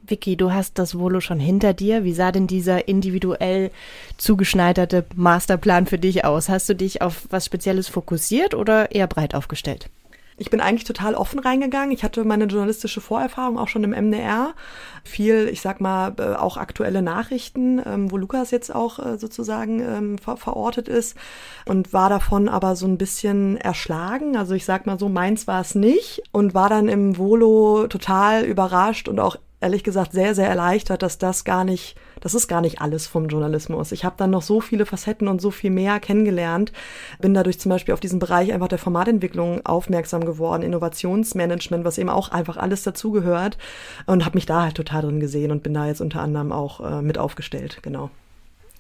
Vicky, 0.09 0.37
du 0.37 0.53
hast 0.53 0.79
das 0.79 0.99
Volo 0.99 1.21
schon 1.21 1.41
hinter 1.41 1.75
dir. 1.75 2.05
Wie 2.05 2.13
sah 2.13 2.31
denn 2.31 2.47
dieser 2.47 2.89
individuell 2.89 3.71
zugeschneiderte 4.19 5.05
Masterplan 5.15 5.87
für 5.87 5.99
dich 5.99 6.25
aus? 6.25 6.49
Hast 6.49 6.69
du 6.69 6.75
dich 6.75 7.03
auf 7.03 7.27
was 7.31 7.47
Spezielles 7.47 7.89
fokussiert 7.89 8.55
oder 8.55 8.95
eher 8.95 9.09
breit 9.09 9.35
aufgestellt? 9.35 9.91
Ich 10.39 10.51
bin 10.51 10.61
eigentlich 10.61 10.85
total 10.85 11.15
offen 11.15 11.39
reingegangen. 11.39 11.93
Ich 11.93 12.05
hatte 12.05 12.25
meine 12.25 12.45
journalistische 12.45 13.01
Vorerfahrung 13.01 13.59
auch 13.59 13.69
schon 13.69 13.85
im 13.85 13.93
MDR. 13.93 14.55
Viel, 15.03 15.49
ich 15.51 15.63
sag 15.63 15.81
mal, 15.81 16.15
äh, 16.19 16.35
auch 16.35 16.59
aktuelle 16.59 17.01
Nachrichten, 17.01 17.81
ähm, 17.85 18.11
wo 18.11 18.19
Lukas 18.19 18.51
jetzt 18.51 18.75
auch 18.75 18.99
äh, 18.99 19.19
sozusagen 19.19 19.81
ähm, 19.81 20.19
ver 20.19 20.37
verortet 20.37 20.89
ist 20.89 21.17
und 21.65 21.93
war 21.93 22.11
davon 22.11 22.49
aber 22.49 22.77
so 22.77 22.87
ein 22.87 22.99
bisschen 22.99 23.57
erschlagen. 23.57 24.37
Also 24.37 24.55
ich 24.55 24.67
sag 24.67 24.87
mal 24.87 24.99
so, 24.99 25.09
meins 25.09 25.47
war 25.47 25.63
es 25.63 25.75
nicht 25.75 26.23
und 26.33 26.55
war 26.55 26.69
dann 26.69 26.89
im 26.89 27.17
Volo 27.17 27.87
total 27.89 28.45
überrascht 28.45 29.09
und 29.09 29.19
auch 29.21 29.37
ehrlich 29.61 29.85
gesagt 29.85 30.13
sehr, 30.13 30.35
sehr 30.35 30.49
erleichtert, 30.49 31.03
dass 31.03 31.19
das 31.19 31.45
gar 31.45 31.65
nicht, 31.65 31.97
das 32.27 32.35
ist 32.35 32.49
gar 32.49 32.61
nicht 32.61 32.81
alles 32.81 33.07
vom 33.07 33.29
Journalismus. 33.29 33.93
Ich 33.93 34.05
habe 34.05 34.17
dann 34.19 34.31
noch 34.31 34.43
so 34.43 34.61
viele 34.61 34.85
Facetten 34.85 35.29
und 35.29 35.41
so 35.41 35.53
viel 35.53 35.71
mehr 35.71 36.01
kennengelernt, 36.01 36.73
bin 37.21 37.35
dadurch 37.35 37.61
zum 37.61 37.71
Beispiel 37.71 37.95
auf 37.95 38.01
diesen 38.01 38.19
Bereich 38.19 38.53
einfach 38.53 38.67
der 38.67 38.79
Formatentwicklung 38.79 39.65
aufmerksam 39.65 40.25
geworden, 40.25 40.65
Innovationsmanagement, 40.65 41.85
was 41.85 41.99
eben 41.99 42.09
auch 42.09 42.33
einfach 42.33 42.57
alles 42.57 42.83
dazugehört 42.83 43.59
und 44.07 44.25
habe 44.25 44.39
mich 44.39 44.45
da 44.45 44.65
halt 44.65 44.75
total 44.75 45.03
drin 45.03 45.21
gesehen 45.21 45.53
und 45.53 45.63
bin 45.63 45.73
da 45.73 45.87
jetzt 45.87 46.01
unter 46.01 46.21
anderem 46.21 46.51
auch 46.51 46.81
äh, 46.81 47.01
mit 47.01 47.17
aufgestellt, 47.17 47.79
genau. 47.83 48.11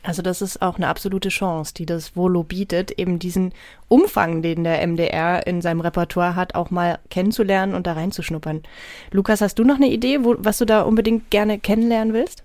Also 0.02 0.22
das 0.22 0.42
ist 0.42 0.60
auch 0.60 0.76
eine 0.76 0.88
absolute 0.88 1.28
Chance, 1.28 1.72
die 1.74 1.86
das 1.86 2.16
Volo 2.16 2.42
bietet, 2.42 2.90
eben 2.98 3.20
diesen 3.20 3.52
Umfang, 3.86 4.42
den 4.42 4.64
der 4.64 4.84
MDR 4.84 5.46
in 5.46 5.62
seinem 5.62 5.82
Repertoire 5.82 6.34
hat, 6.34 6.56
auch 6.56 6.70
mal 6.70 6.98
kennenzulernen 7.10 7.76
und 7.76 7.86
da 7.86 7.92
reinzuschnuppern. 7.92 8.64
Lukas, 9.12 9.40
hast 9.40 9.60
du 9.60 9.62
noch 9.62 9.76
eine 9.76 9.88
Idee, 9.88 10.24
wo, 10.24 10.34
was 10.38 10.58
du 10.58 10.64
da 10.64 10.82
unbedingt 10.82 11.30
gerne 11.30 11.60
kennenlernen 11.60 12.12
willst? 12.12 12.42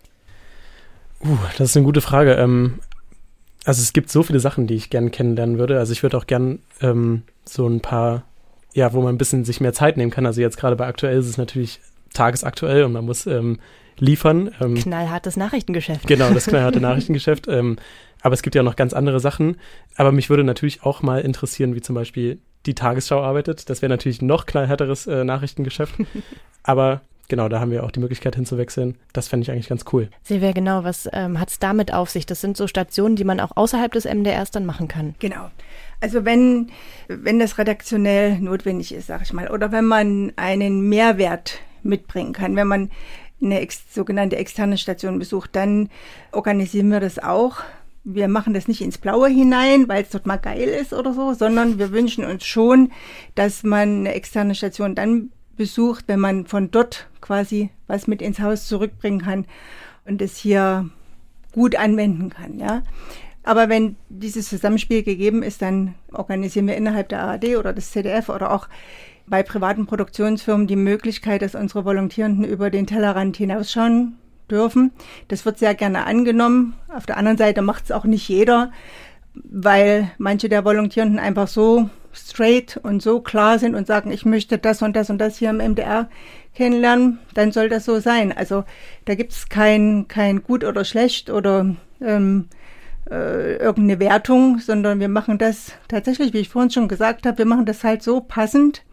Uh, 1.23 1.37
das 1.57 1.69
ist 1.69 1.77
eine 1.77 1.85
gute 1.85 2.01
Frage. 2.01 2.33
Ähm, 2.33 2.79
also 3.65 3.81
es 3.81 3.93
gibt 3.93 4.09
so 4.09 4.23
viele 4.23 4.39
Sachen, 4.39 4.67
die 4.67 4.75
ich 4.75 4.89
gerne 4.89 5.09
kennenlernen 5.09 5.59
würde. 5.59 5.77
Also 5.77 5.93
ich 5.93 6.03
würde 6.03 6.17
auch 6.17 6.27
gern 6.27 6.59
ähm, 6.81 7.23
so 7.45 7.67
ein 7.67 7.79
paar, 7.79 8.23
ja, 8.73 8.93
wo 8.93 9.01
man 9.01 9.15
ein 9.15 9.17
bisschen 9.17 9.45
sich 9.45 9.61
mehr 9.61 9.73
Zeit 9.73 9.97
nehmen 9.97 10.11
kann. 10.11 10.25
Also 10.25 10.41
jetzt 10.41 10.57
gerade 10.57 10.75
bei 10.75 10.87
aktuell 10.87 11.19
ist 11.19 11.27
es 11.27 11.37
natürlich 11.37 11.79
tagesaktuell 12.13 12.83
und 12.83 12.93
man 12.93 13.05
muss 13.05 13.27
ähm, 13.27 13.59
liefern. 13.99 14.51
Ähm, 14.59 14.75
knallhartes 14.75 15.37
Nachrichtengeschäft. 15.37 16.07
Genau, 16.07 16.31
das 16.31 16.45
knallharte 16.47 16.81
Nachrichtengeschäft. 16.81 17.47
Ähm, 17.47 17.77
aber 18.21 18.33
es 18.33 18.41
gibt 18.41 18.55
ja 18.55 18.61
auch 18.61 18.65
noch 18.65 18.75
ganz 18.75 18.93
andere 18.93 19.19
Sachen. 19.19 19.57
Aber 19.95 20.11
mich 20.11 20.29
würde 20.29 20.43
natürlich 20.43 20.83
auch 20.83 21.01
mal 21.01 21.21
interessieren, 21.21 21.75
wie 21.75 21.81
zum 21.81 21.95
Beispiel 21.95 22.39
die 22.65 22.75
Tagesschau 22.75 23.21
arbeitet. 23.21 23.69
Das 23.69 23.81
wäre 23.81 23.89
natürlich 23.89 24.21
noch 24.21 24.45
knallhärteres 24.45 25.07
äh, 25.07 25.23
Nachrichtengeschäft. 25.23 25.95
aber 26.63 27.01
genau, 27.31 27.47
da 27.47 27.61
haben 27.61 27.71
wir 27.71 27.83
auch 27.83 27.91
die 27.91 28.01
Möglichkeit 28.01 28.35
hinzuwechseln. 28.35 28.97
Das 29.13 29.29
fände 29.29 29.43
ich 29.43 29.51
eigentlich 29.51 29.69
ganz 29.69 29.85
cool. 29.91 30.09
Silvia, 30.21 30.51
genau, 30.51 30.83
was 30.83 31.09
ähm, 31.13 31.39
hat 31.39 31.49
es 31.49 31.59
damit 31.59 31.93
auf 31.93 32.09
sich? 32.09 32.27
Das 32.27 32.41
sind 32.41 32.57
so 32.57 32.67
Stationen, 32.67 33.15
die 33.15 33.23
man 33.23 33.39
auch 33.39 33.55
außerhalb 33.55 33.91
des 33.91 34.03
MDRs 34.05 34.51
dann 34.51 34.65
machen 34.65 34.89
kann. 34.89 35.15
Genau. 35.19 35.49
Also 36.01 36.25
wenn, 36.25 36.71
wenn 37.07 37.39
das 37.39 37.57
redaktionell 37.57 38.37
notwendig 38.39 38.93
ist, 38.93 39.07
sag 39.07 39.21
ich 39.21 39.31
mal, 39.31 39.49
oder 39.49 39.71
wenn 39.71 39.85
man 39.85 40.33
einen 40.35 40.89
Mehrwert 40.89 41.59
mitbringen 41.83 42.33
kann, 42.33 42.55
wenn 42.57 42.67
man 42.67 42.91
eine 43.41 43.61
ex 43.61 43.81
sogenannte 43.93 44.35
externe 44.35 44.77
Station 44.77 45.17
besucht, 45.17 45.51
dann 45.53 45.89
organisieren 46.33 46.91
wir 46.91 46.99
das 46.99 47.17
auch. 47.17 47.61
Wir 48.03 48.27
machen 48.27 48.53
das 48.53 48.67
nicht 48.67 48.81
ins 48.81 48.97
Blaue 48.97 49.29
hinein, 49.29 49.87
weil 49.87 50.03
es 50.03 50.09
dort 50.09 50.25
mal 50.25 50.37
geil 50.37 50.67
ist 50.67 50.91
oder 50.91 51.13
so, 51.13 51.33
sondern 51.33 51.79
wir 51.79 51.91
wünschen 51.91 52.25
uns 52.25 52.45
schon, 52.45 52.91
dass 53.35 53.63
man 53.63 53.99
eine 53.99 54.13
externe 54.15 54.53
Station 54.53 54.95
dann 54.95 55.31
besucht, 55.57 56.05
wenn 56.07 56.19
man 56.19 56.45
von 56.45 56.71
dort 56.71 57.07
quasi 57.21 57.69
was 57.87 58.07
mit 58.07 58.21
ins 58.21 58.39
Haus 58.39 58.67
zurückbringen 58.67 59.21
kann 59.21 59.45
und 60.05 60.21
es 60.21 60.37
hier 60.37 60.89
gut 61.51 61.75
anwenden 61.75 62.29
kann, 62.29 62.59
ja. 62.59 62.83
Aber 63.43 63.69
wenn 63.69 63.95
dieses 64.09 64.49
Zusammenspiel 64.49 65.03
gegeben 65.03 65.41
ist, 65.41 65.61
dann 65.61 65.95
organisieren 66.11 66.67
wir 66.67 66.77
innerhalb 66.77 67.09
der 67.09 67.23
ARD 67.23 67.57
oder 67.57 67.73
des 67.73 67.91
ZDF 67.91 68.29
oder 68.29 68.51
auch 68.51 68.67
bei 69.25 69.43
privaten 69.43 69.87
Produktionsfirmen 69.87 70.67
die 70.67 70.75
Möglichkeit, 70.75 71.41
dass 71.41 71.55
unsere 71.55 71.85
Volontierenden 71.85 72.43
über 72.43 72.69
den 72.69 72.85
Tellerrand 72.85 73.37
hinausschauen 73.37 74.17
dürfen. 74.49 74.91
Das 75.27 75.45
wird 75.45 75.57
sehr 75.57 75.73
gerne 75.73 76.05
angenommen. 76.05 76.75
Auf 76.89 77.05
der 77.05 77.17
anderen 77.17 77.37
Seite 77.37 77.61
macht 77.61 77.85
es 77.85 77.91
auch 77.91 78.05
nicht 78.05 78.27
jeder, 78.27 78.71
weil 79.33 80.11
manche 80.17 80.49
der 80.49 80.65
Volontierenden 80.65 81.19
einfach 81.19 81.47
so 81.47 81.89
straight 82.13 82.77
und 82.83 83.01
so 83.01 83.21
klar 83.21 83.59
sind 83.59 83.75
und 83.75 83.87
sagen, 83.87 84.11
ich 84.11 84.25
möchte 84.25 84.57
das 84.57 84.81
und 84.81 84.95
das 84.95 85.09
und 85.09 85.17
das 85.19 85.37
hier 85.37 85.49
im 85.49 85.57
MDR 85.57 86.09
kennenlernen, 86.53 87.19
dann 87.33 87.51
soll 87.51 87.69
das 87.69 87.85
so 87.85 87.99
sein. 87.99 88.31
Also 88.31 88.65
da 89.05 89.15
gibt 89.15 89.31
es 89.31 89.49
kein, 89.49 90.07
kein 90.07 90.43
gut 90.43 90.63
oder 90.63 90.83
schlecht 90.83 91.29
oder 91.29 91.75
ähm, 92.01 92.49
äh, 93.09 93.55
irgendeine 93.57 93.99
Wertung, 93.99 94.59
sondern 94.59 94.99
wir 94.99 95.09
machen 95.09 95.37
das 95.37 95.73
tatsächlich, 95.87 96.33
wie 96.33 96.39
ich 96.39 96.49
vorhin 96.49 96.71
schon 96.71 96.87
gesagt 96.87 97.25
habe, 97.25 97.39
wir 97.39 97.45
machen 97.45 97.65
das 97.65 97.83
halt 97.83 98.03
so 98.03 98.21
passend, 98.21 98.83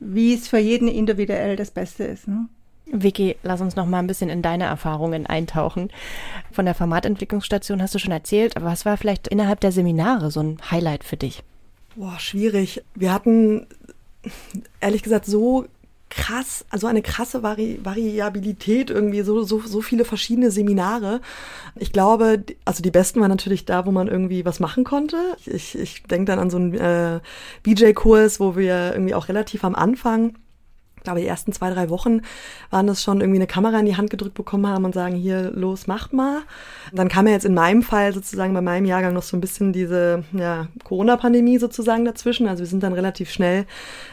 wie 0.00 0.34
es 0.34 0.48
für 0.48 0.58
jeden 0.58 0.88
individuell 0.88 1.56
das 1.56 1.70
Beste 1.70 2.04
ist. 2.04 2.26
Ne? 2.28 2.48
Vicky, 2.90 3.36
lass 3.42 3.60
uns 3.60 3.76
noch 3.76 3.86
mal 3.86 3.98
ein 3.98 4.06
bisschen 4.06 4.30
in 4.30 4.42
deine 4.42 4.64
Erfahrungen 4.64 5.26
eintauchen. 5.26 5.90
Von 6.52 6.64
der 6.64 6.74
Formatentwicklungsstation 6.74 7.82
hast 7.82 7.94
du 7.94 7.98
schon 7.98 8.12
erzählt, 8.12 8.56
aber 8.56 8.66
was 8.66 8.84
war 8.84 8.96
vielleicht 8.96 9.28
innerhalb 9.28 9.60
der 9.60 9.72
Seminare 9.72 10.30
so 10.30 10.40
ein 10.40 10.58
Highlight 10.70 11.04
für 11.04 11.16
dich? 11.16 11.42
Boah, 11.96 12.18
schwierig. 12.18 12.82
Wir 12.94 13.12
hatten 13.12 13.66
ehrlich 14.80 15.02
gesagt 15.02 15.26
so 15.26 15.66
krass, 16.10 16.64
also 16.70 16.86
eine 16.86 17.02
krasse 17.02 17.42
Vari 17.42 17.80
Variabilität 17.82 18.90
irgendwie, 18.90 19.20
so, 19.22 19.42
so, 19.42 19.60
so 19.60 19.82
viele 19.82 20.04
verschiedene 20.04 20.50
Seminare. 20.50 21.20
Ich 21.76 21.92
glaube, 21.92 22.44
also 22.64 22.82
die 22.82 22.90
besten 22.90 23.20
waren 23.20 23.30
natürlich 23.30 23.66
da, 23.66 23.84
wo 23.84 23.90
man 23.90 24.08
irgendwie 24.08 24.44
was 24.44 24.58
machen 24.60 24.84
konnte. 24.84 25.16
Ich, 25.44 25.78
ich 25.78 26.02
denke 26.04 26.26
dann 26.26 26.38
an 26.38 26.50
so 26.50 26.56
einen 26.56 26.74
äh, 26.74 27.20
BJ-Kurs, 27.62 28.40
wo 28.40 28.56
wir 28.56 28.92
irgendwie 28.92 29.14
auch 29.14 29.28
relativ 29.28 29.64
am 29.64 29.74
Anfang 29.74 30.34
glaube, 31.08 31.20
die 31.20 31.26
ersten 31.26 31.52
zwei, 31.52 31.70
drei 31.70 31.88
Wochen 31.88 32.20
waren 32.70 32.86
das 32.86 33.02
schon 33.02 33.20
irgendwie 33.20 33.38
eine 33.38 33.46
Kamera 33.46 33.80
in 33.80 33.86
die 33.86 33.96
Hand 33.96 34.10
gedrückt 34.10 34.34
bekommen 34.34 34.66
haben 34.66 34.84
und 34.84 34.94
sagen, 34.94 35.16
hier, 35.16 35.50
los, 35.54 35.86
macht 35.86 36.12
mal. 36.12 36.42
dann 36.92 37.08
kam 37.08 37.26
ja 37.26 37.32
jetzt 37.32 37.46
in 37.46 37.54
meinem 37.54 37.82
Fall 37.82 38.12
sozusagen 38.12 38.52
bei 38.52 38.60
meinem 38.60 38.84
Jahrgang 38.84 39.14
noch 39.14 39.22
so 39.22 39.36
ein 39.36 39.40
bisschen 39.40 39.72
diese 39.72 40.24
ja, 40.32 40.68
Corona-Pandemie 40.84 41.58
sozusagen 41.58 42.04
dazwischen. 42.04 42.46
Also 42.46 42.62
wir 42.62 42.66
sind 42.68 42.82
dann 42.82 42.92
relativ 42.92 43.30
schnell 43.30 43.64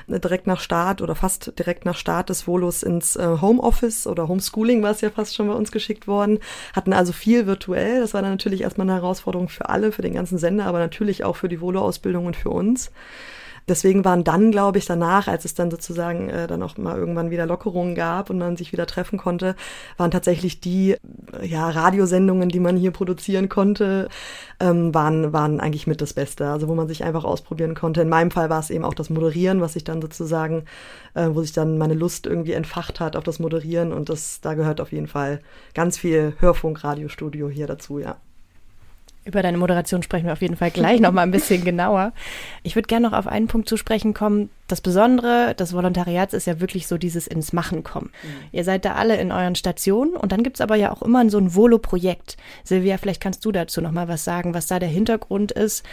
äh, 0.08 0.20
direkt 0.20 0.48
nach 0.48 0.62
Start 0.62 1.02
oder 1.02 1.16
fast 1.16 1.60
direkt 1.60 1.84
nach 1.84 1.98
Start 1.98 2.30
des 2.30 2.44
Volos 2.48 2.82
ins 2.82 3.18
äh, 3.18 3.38
Homeoffice 3.42 4.08
oder 4.08 4.30
Homeschooling 4.30 4.82
war 4.82 4.92
es 4.92 5.02
ja 5.02 5.10
fast 5.10 5.36
schon 5.36 5.48
bei 5.48 5.54
uns 5.54 5.72
geschickt 5.72 6.08
worden. 6.08 6.40
Hatten 6.74 6.94
also 6.94 7.12
viel 7.12 7.46
virtuell. 7.46 8.00
Das 8.00 8.14
war 8.14 8.22
dann 8.22 8.32
natürlich 8.32 8.62
erstmal 8.62 8.90
eine 8.90 8.96
Herausforderung 8.96 9.50
für 9.50 9.68
alle, 9.68 9.92
für 9.92 10.02
den 10.02 10.14
ganzen 10.14 10.38
Sender, 10.38 10.66
aber 10.66 10.80
natürlich 10.80 11.26
auch 11.26 11.36
für 11.36 11.50
die 11.50 11.60
Volo-Ausbildung 11.60 12.26
und 12.26 12.38
für 12.38 12.52
uns. 12.52 12.92
Deswegen 13.68 14.06
waren 14.06 14.24
dann, 14.24 14.52
glaube 14.52 14.78
ich, 14.78 14.86
danach, 14.86 15.28
als 15.28 15.46
es 15.46 15.56
dann 15.56 15.72
sozusagen 15.72 16.30
äh, 16.30 16.48
dann 16.48 16.62
auch 16.62 16.78
mal 16.78 16.98
irgendwann 16.98 17.32
wieder 17.32 17.46
Lockerungen 17.46 17.96
gab 17.96 18.30
und 18.30 18.38
man 18.38 18.58
sich 18.58 18.72
wieder 18.72 18.86
treffen 18.86 19.18
konnte, 19.18 19.56
waren 19.98 20.12
tatsächlich 20.12 20.60
die 20.60 20.96
ja, 21.42 21.70
Radiosendungen, 21.70 22.50
die 22.50 22.60
man 22.60 22.78
hier 22.78 22.92
produzieren 22.92 23.50
konnte, 23.50 24.10
ähm, 24.60 24.94
waren, 24.94 25.34
waren 25.34 25.60
eigentlich 25.60 25.88
mit 25.88 26.02
das 26.02 26.14
Beste. 26.14 26.48
Also 26.48 26.68
wo 26.68 26.76
man 26.76 26.88
sich 26.88 27.04
einfach 27.04 27.24
ausprobieren 27.24 27.76
konnte. 27.76 28.02
In 28.02 28.10
meinem 28.10 28.32
Fall 28.32 28.50
war 28.50 28.60
es 28.60 28.70
eben 28.70 28.86
auch 28.86 28.94
das 28.94 29.10
Moderieren, 29.10 29.62
was 29.62 29.74
sich 29.74 29.84
dann 29.84 30.02
sozusagen, 30.02 30.66
äh, 31.16 31.30
wo 31.32 31.42
sich 31.42 31.54
dann 31.54 31.78
meine 31.78 31.96
Lust 31.96 32.28
irgendwie 32.28 32.54
entfacht 32.54 33.00
hat 33.00 33.16
auf 33.16 33.24
das 33.24 33.40
Moderieren 33.40 33.94
und 33.94 34.10
das, 34.10 34.42
da 34.42 34.54
gehört 34.54 34.82
auf 34.82 34.92
jeden 34.92 35.08
Fall 35.08 35.42
ganz 35.74 35.98
viel 35.98 36.36
Hörfunk, 36.40 36.84
Radiostudio 36.84 37.50
hier 37.50 37.68
dazu, 37.68 38.00
ja. 38.00 38.18
Über 39.26 39.42
deine 39.42 39.58
Moderation 39.58 40.04
sprechen 40.04 40.28
wir 40.28 40.34
auf 40.34 40.42
jeden 40.42 40.56
Fall 40.56 40.70
gleich 40.70 41.00
noch 41.00 41.12
mal 41.12 41.24
ein 41.24 41.32
bisschen 41.32 41.64
genauer. 41.66 42.14
Ich 42.62 42.76
würde 42.76 42.88
gerne 42.88 43.10
noch 43.10 43.18
auf 43.18 43.26
einen 43.26 43.48
Punkt 43.48 43.68
zu 43.68 43.76
sprechen 43.76 44.14
kommen. 44.14 44.52
Das 44.68 44.82
Besondere 44.82 45.56
des 45.56 45.74
Volontariats 45.74 46.36
ist 46.36 46.46
ja 46.46 46.60
wirklich 46.60 46.86
so 46.86 47.00
dieses 47.00 47.26
ins 47.26 47.52
Machen 47.52 47.84
kommen. 47.84 48.12
Mhm. 48.22 48.30
Ihr 48.52 48.64
seid 48.64 48.86
da 48.86 48.94
alle 48.94 49.18
in 49.18 49.32
euren 49.32 49.56
Stationen 49.56 50.16
und 50.16 50.32
dann 50.32 50.44
gibt's 50.44 50.62
aber 50.62 50.76
ja 50.76 50.92
auch 50.92 51.02
immer 51.02 51.28
so 51.32 51.40
ein 51.40 51.56
Volo-Projekt. 51.56 52.38
Silvia, 52.64 52.98
vielleicht 52.98 53.22
kannst 53.22 53.44
du 53.46 53.52
dazu 53.52 53.82
noch 53.82 53.92
mal 53.92 54.08
was 54.08 54.24
sagen, 54.24 54.54
was 54.54 54.68
da 54.68 54.78
der 54.78 54.90
Hintergrund 54.90 55.52
ist 55.52 55.84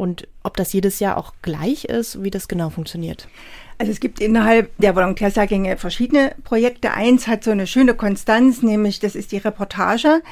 und 0.00 0.26
ob 0.42 0.56
das 0.56 0.72
jedes 0.72 0.98
Jahr 0.98 1.18
auch 1.18 1.34
gleich 1.42 1.84
ist, 1.84 2.24
wie 2.24 2.30
das 2.30 2.48
genau 2.48 2.70
funktioniert. 2.70 3.28
Also 3.76 3.92
es 3.92 4.00
gibt 4.00 4.18
innerhalb 4.18 4.74
der 4.78 4.96
Volontärsjahrgänge 4.96 5.76
verschiedene 5.76 6.34
Projekte. 6.42 6.92
Eins 6.92 7.26
hat 7.26 7.44
so 7.44 7.50
eine 7.50 7.66
schöne 7.66 7.92
Konstanz, 7.94 8.62
nämlich 8.62 9.00
das 9.00 9.14
ist 9.14 9.30
die 9.30 9.36
Reportage. 9.36 10.22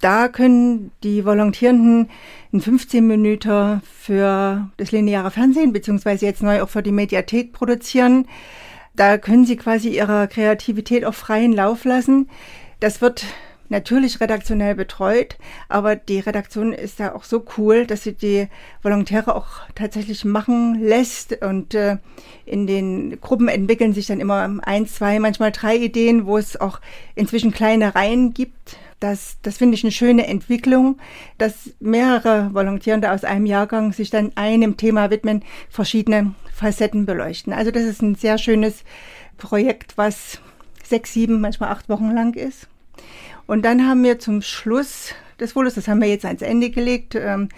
Da 0.00 0.28
können 0.28 0.90
die 1.02 1.24
Volontierenden 1.26 2.08
einen 2.50 2.62
15 2.62 3.06
Minuten 3.06 3.82
für 3.82 4.70
das 4.78 4.90
lineare 4.90 5.30
Fernsehen, 5.30 5.74
beziehungsweise 5.74 6.24
jetzt 6.24 6.42
neu 6.42 6.62
auch 6.62 6.70
für 6.70 6.82
die 6.82 6.92
Mediathek 6.92 7.52
produzieren. 7.52 8.26
Da 8.96 9.18
können 9.18 9.44
sie 9.44 9.56
quasi 9.56 9.90
ihre 9.90 10.28
Kreativität 10.28 11.04
auf 11.04 11.16
freien 11.16 11.52
Lauf 11.52 11.84
lassen. 11.84 12.30
Das 12.80 13.02
wird 13.02 13.24
natürlich 13.70 14.20
redaktionell 14.20 14.74
betreut, 14.74 15.36
aber 15.68 15.96
die 15.96 16.20
Redaktion 16.20 16.72
ist 16.72 17.00
da 17.00 17.14
auch 17.14 17.24
so 17.24 17.44
cool, 17.56 17.86
dass 17.86 18.02
sie 18.02 18.14
die 18.14 18.48
Volontäre 18.82 19.34
auch 19.34 19.46
tatsächlich 19.74 20.24
machen 20.24 20.80
lässt 20.80 21.42
und 21.42 21.74
äh, 21.74 21.98
in 22.44 22.66
den 22.66 23.20
Gruppen 23.20 23.48
entwickeln 23.48 23.94
sich 23.94 24.06
dann 24.06 24.20
immer 24.20 24.58
eins, 24.62 24.94
zwei, 24.94 25.18
manchmal 25.18 25.52
drei 25.52 25.76
Ideen, 25.76 26.26
wo 26.26 26.36
es 26.36 26.60
auch 26.60 26.80
inzwischen 27.14 27.52
kleine 27.52 27.94
Reihen 27.94 28.34
gibt. 28.34 28.76
Das, 28.98 29.38
das 29.40 29.56
finde 29.56 29.76
ich 29.76 29.84
eine 29.84 29.92
schöne 29.92 30.26
Entwicklung, 30.26 30.98
dass 31.38 31.70
mehrere 31.80 32.52
Volontierende 32.52 33.10
aus 33.10 33.24
einem 33.24 33.46
Jahrgang 33.46 33.94
sich 33.94 34.10
dann 34.10 34.32
einem 34.34 34.76
Thema 34.76 35.10
widmen, 35.10 35.42
verschiedene 35.70 36.34
Facetten 36.52 37.06
beleuchten. 37.06 37.54
Also 37.54 37.70
das 37.70 37.84
ist 37.84 38.02
ein 38.02 38.14
sehr 38.14 38.36
schönes 38.36 38.84
Projekt, 39.38 39.96
was 39.96 40.40
sechs, 40.84 41.14
sieben, 41.14 41.40
manchmal 41.40 41.70
acht 41.70 41.88
Wochen 41.88 42.10
lang 42.10 42.34
ist. 42.34 42.68
Und 43.50 43.64
dann 43.64 43.84
haben 43.84 44.04
wir 44.04 44.20
zum 44.20 44.42
Schluss 44.42 45.12
des 45.40 45.56
Volos, 45.56 45.74
das 45.74 45.88
haben 45.88 46.00
wir 46.00 46.06
jetzt 46.06 46.24
ans 46.24 46.40
Ende 46.40 46.70
gelegt, 46.70 47.16
ähm, 47.16 47.48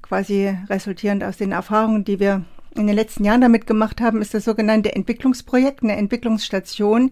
quasi 0.00 0.56
resultierend 0.70 1.24
aus 1.24 1.36
den 1.36 1.50
Erfahrungen, 1.50 2.04
die 2.04 2.20
wir 2.20 2.44
in 2.76 2.86
den 2.86 2.94
letzten 2.94 3.24
Jahren 3.24 3.40
damit 3.40 3.66
gemacht 3.66 4.00
haben, 4.00 4.22
ist 4.22 4.34
das 4.34 4.44
sogenannte 4.44 4.94
Entwicklungsprojekt, 4.94 5.82
eine 5.82 5.96
Entwicklungsstation. 5.96 7.10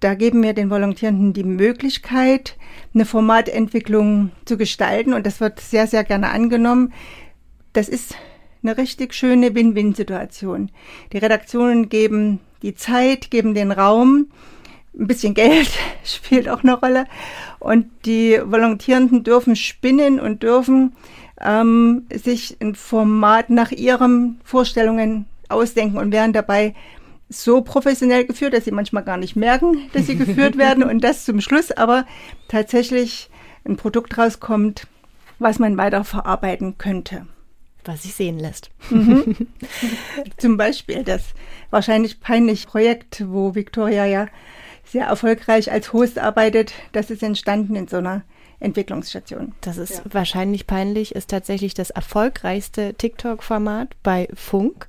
Da 0.00 0.14
geben 0.14 0.42
wir 0.42 0.52
den 0.52 0.68
Volontierenden 0.68 1.32
die 1.32 1.44
Möglichkeit, 1.44 2.56
eine 2.92 3.04
Formatentwicklung 3.04 4.32
zu 4.44 4.56
gestalten 4.58 5.14
und 5.14 5.24
das 5.24 5.38
wird 5.38 5.60
sehr, 5.60 5.86
sehr 5.86 6.02
gerne 6.02 6.30
angenommen. 6.30 6.92
Das 7.72 7.88
ist 7.88 8.16
eine 8.64 8.76
richtig 8.76 9.14
schöne 9.14 9.54
Win-Win-Situation. 9.54 10.72
Die 11.12 11.18
Redaktionen 11.18 11.88
geben 11.88 12.40
die 12.62 12.74
Zeit, 12.74 13.30
geben 13.30 13.54
den 13.54 13.70
Raum 13.70 14.26
ein 14.98 15.06
bisschen 15.06 15.34
Geld 15.34 15.70
spielt 16.04 16.48
auch 16.48 16.62
eine 16.62 16.74
Rolle. 16.74 17.06
Und 17.58 17.86
die 18.04 18.40
Volontierenden 18.44 19.24
dürfen 19.24 19.56
spinnen 19.56 20.20
und 20.20 20.42
dürfen 20.42 20.94
ähm, 21.40 22.06
sich 22.12 22.56
ein 22.60 22.74
Format 22.74 23.50
nach 23.50 23.72
ihren 23.72 24.40
Vorstellungen 24.44 25.26
ausdenken 25.48 25.98
und 25.98 26.12
werden 26.12 26.32
dabei 26.32 26.74
so 27.28 27.62
professionell 27.62 28.26
geführt, 28.26 28.54
dass 28.54 28.64
sie 28.64 28.72
manchmal 28.72 29.04
gar 29.04 29.16
nicht 29.16 29.36
merken, 29.36 29.90
dass 29.92 30.06
sie 30.06 30.16
geführt 30.16 30.58
werden 30.58 30.84
und 30.84 31.02
das 31.02 31.24
zum 31.24 31.40
Schluss 31.40 31.70
aber 31.72 32.06
tatsächlich 32.48 33.30
ein 33.64 33.76
Produkt 33.76 34.18
rauskommt, 34.18 34.86
was 35.38 35.58
man 35.58 35.76
weiter 35.76 36.04
verarbeiten 36.04 36.78
könnte. 36.78 37.26
Was 37.84 38.02
sich 38.02 38.14
sehen 38.14 38.38
lässt. 38.38 38.70
Mhm. 38.90 39.34
Zum 40.36 40.56
Beispiel 40.56 41.02
das 41.02 41.22
wahrscheinlich 41.70 42.20
peinliche 42.20 42.68
Projekt, 42.68 43.24
wo 43.26 43.56
Victoria 43.56 44.06
ja 44.06 44.28
sehr 44.92 45.06
erfolgreich 45.06 45.72
als 45.72 45.92
Host 45.92 46.18
arbeitet, 46.18 46.74
das 46.92 47.10
ist 47.10 47.22
entstanden 47.22 47.74
in 47.76 47.88
so 47.88 47.96
einer 47.96 48.22
Entwicklungsstation. 48.60 49.54
Das 49.60 49.78
ist 49.78 49.96
ja. 49.96 50.02
wahrscheinlich 50.12 50.66
peinlich, 50.66 51.14
ist 51.14 51.30
tatsächlich 51.30 51.74
das 51.74 51.90
erfolgreichste 51.90 52.94
TikTok-Format 52.94 53.88
bei 54.02 54.28
Funk. 54.34 54.86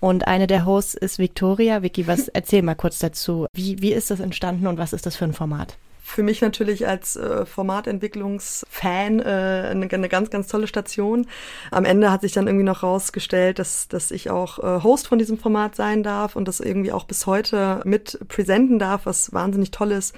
Und 0.00 0.26
eine 0.26 0.46
der 0.46 0.66
Hosts 0.66 0.94
ist 0.94 1.18
Victoria. 1.18 1.82
Vicky, 1.82 2.06
was 2.06 2.28
erzähl 2.34 2.62
mal 2.62 2.74
kurz 2.74 2.98
dazu. 2.98 3.46
Wie, 3.54 3.80
wie 3.80 3.92
ist 3.92 4.10
das 4.10 4.20
entstanden 4.20 4.66
und 4.66 4.76
was 4.76 4.92
ist 4.92 5.06
das 5.06 5.16
für 5.16 5.24
ein 5.24 5.32
Format? 5.32 5.78
Für 6.06 6.22
mich 6.22 6.42
natürlich 6.42 6.86
als 6.86 7.16
äh, 7.16 7.46
Formatentwicklungsfan 7.46 9.20
äh, 9.20 9.22
eine, 9.22 9.88
eine, 9.90 10.08
ganz, 10.10 10.28
ganz 10.28 10.48
tolle 10.48 10.66
Station. 10.66 11.26
Am 11.70 11.86
Ende 11.86 12.12
hat 12.12 12.20
sich 12.20 12.32
dann 12.32 12.46
irgendwie 12.46 12.66
noch 12.66 12.82
rausgestellt, 12.82 13.58
dass, 13.58 13.88
dass 13.88 14.10
ich 14.10 14.28
auch 14.28 14.58
äh, 14.58 14.82
Host 14.82 15.08
von 15.08 15.18
diesem 15.18 15.38
Format 15.38 15.74
sein 15.74 16.02
darf 16.02 16.36
und 16.36 16.46
das 16.46 16.60
irgendwie 16.60 16.92
auch 16.92 17.04
bis 17.04 17.26
heute 17.26 17.80
mit 17.84 18.18
präsenten 18.28 18.78
darf, 18.78 19.06
was 19.06 19.32
wahnsinnig 19.32 19.70
toll 19.70 19.92
ist. 19.92 20.14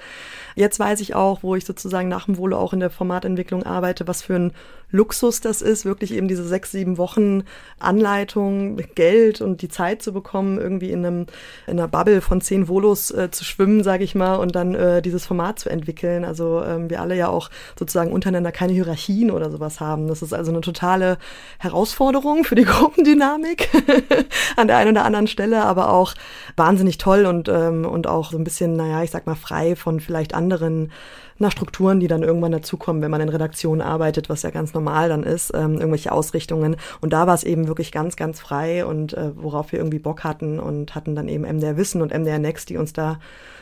Jetzt 0.55 0.77
weiß 0.77 0.99
ich 0.99 1.15
auch, 1.15 1.41
wo 1.41 1.55
ich 1.55 1.63
sozusagen 1.63 2.09
nach 2.09 2.25
dem 2.25 2.37
Volo 2.37 2.57
auch 2.57 2.73
in 2.73 2.81
der 2.81 2.89
Formatentwicklung 2.89 3.63
arbeite, 3.63 4.07
was 4.07 4.21
für 4.21 4.35
ein 4.35 4.53
Luxus 4.89 5.41
das 5.41 5.61
ist, 5.61 5.85
wirklich 5.85 6.13
eben 6.13 6.27
diese 6.27 6.47
sechs, 6.47 6.71
sieben 6.71 6.97
Wochen 6.97 7.43
Anleitung, 7.77 8.77
Geld 8.95 9.41
und 9.41 9.61
die 9.61 9.67
Zeit 9.67 10.01
zu 10.01 10.13
bekommen, 10.13 10.57
irgendwie 10.57 10.91
in 10.91 11.05
einem 11.05 11.25
in 11.67 11.73
einer 11.73 11.89
Bubble 11.89 12.21
von 12.21 12.39
zehn 12.39 12.67
Volos 12.67 13.11
äh, 13.11 13.29
zu 13.29 13.43
schwimmen, 13.43 13.83
sage 13.83 14.03
ich 14.05 14.15
mal, 14.15 14.35
und 14.35 14.55
dann 14.55 14.75
äh, 14.75 15.01
dieses 15.01 15.25
Format 15.25 15.59
zu 15.59 15.69
entwickeln. 15.69 15.76
Also 16.25 16.63
ähm, 16.63 16.89
wir 16.89 17.01
alle 17.01 17.15
ja 17.15 17.27
auch 17.27 17.49
sozusagen 17.77 18.11
untereinander 18.11 18.51
keine 18.51 18.73
Hierarchien 18.73 19.31
oder 19.31 19.51
sowas 19.51 19.79
haben. 19.79 20.07
Das 20.07 20.21
ist 20.21 20.33
also 20.33 20.51
eine 20.51 20.61
totale 20.61 21.17
Herausforderung 21.59 22.43
für 22.43 22.55
die 22.55 22.63
Gruppendynamik 22.65 23.69
an 24.55 24.67
der 24.67 24.77
einen 24.77 24.91
oder 24.91 25.05
anderen 25.05 25.27
Stelle, 25.27 25.63
aber 25.63 25.91
auch 25.91 26.13
wahnsinnig 26.55 26.97
toll 26.97 27.25
und, 27.25 27.49
ähm, 27.49 27.85
und 27.85 28.07
auch 28.07 28.31
so 28.31 28.37
ein 28.37 28.43
bisschen, 28.43 28.75
naja, 28.75 29.03
ich 29.03 29.11
sag 29.11 29.25
mal, 29.25 29.35
frei 29.35 29.75
von 29.75 29.99
vielleicht 29.99 30.33
anderen 30.33 30.91
nach 31.39 31.51
Strukturen, 31.51 31.99
die 31.99 32.07
dann 32.07 32.23
irgendwann 32.23 32.51
dazukommen, 32.51 33.01
wenn 33.01 33.11
man 33.11 33.21
in 33.21 33.29
Redaktionen 33.29 33.81
arbeitet, 33.81 34.29
was 34.29 34.43
ja 34.43 34.49
ganz 34.49 34.73
normal 34.73 35.09
dann 35.09 35.23
ist, 35.23 35.51
ähm, 35.53 35.75
irgendwelche 35.75 36.11
Ausrichtungen. 36.11 36.75
Und 37.01 37.13
da 37.13 37.27
war 37.27 37.35
es 37.35 37.43
eben 37.43 37.67
wirklich 37.67 37.91
ganz, 37.91 38.15
ganz 38.15 38.39
frei 38.39 38.85
und 38.85 39.13
äh, 39.13 39.31
worauf 39.35 39.71
wir 39.71 39.79
irgendwie 39.79 39.99
Bock 39.99 40.23
hatten 40.23 40.59
und 40.59 40.95
hatten 40.95 41.15
dann 41.15 41.27
eben 41.27 41.43
MDR 41.43 41.77
Wissen 41.77 42.01
und 42.01 42.13
MDR 42.13 42.39
Next, 42.39 42.69
die 42.69 42.77
uns 42.77 42.93
da 42.93 43.19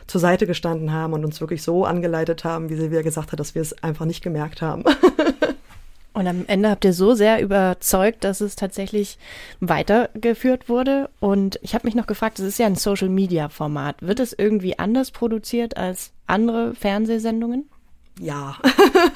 zur 0.08 0.22
Seite 0.22 0.46
gestanden 0.46 0.94
haben 0.94 1.13
und 1.13 1.25
uns 1.25 1.41
wirklich 1.41 1.63
so 1.63 1.86
angeleitet 1.86 2.44
haben, 2.44 2.70
wie 2.70 2.75
Silvia 2.75 3.01
gesagt 3.01 3.32
hat, 3.32 3.39
dass 3.39 3.55
wir 3.55 3.62
es 3.62 3.82
einfach 3.84 4.05
nicht 4.05 4.24
gemerkt 4.24 4.62
haben. 4.62 4.84
Und 6.15 6.27
am 6.27 6.45
Ende 6.48 6.69
habt 6.69 6.86
ihr 6.86 6.93
so 6.93 7.13
sehr 7.13 7.41
überzeugt, 7.41 8.24
dass 8.24 8.39
es 8.39 8.55
tatsächlich 8.55 9.17
weitergeführt 9.60 10.69
wurde. 10.69 11.10
Und 11.19 11.60
ich 11.62 11.75
habe 11.75 11.86
mich 11.86 11.93
noch 11.93 12.07
gefragt, 12.07 12.39
es 12.39 12.45
ist 12.45 12.57
ja 12.57 12.67
ein 12.67 12.75
Social-Media-Format. 12.75 14.01
Wird 14.01 14.22
es 14.22 14.31
irgendwie 14.31 14.79
anders 14.79 15.12
produziert 15.12 15.75
als 15.75 16.13
andere 16.25 16.74
Fernsehsendungen? 16.74 17.69
Ja, 18.19 18.57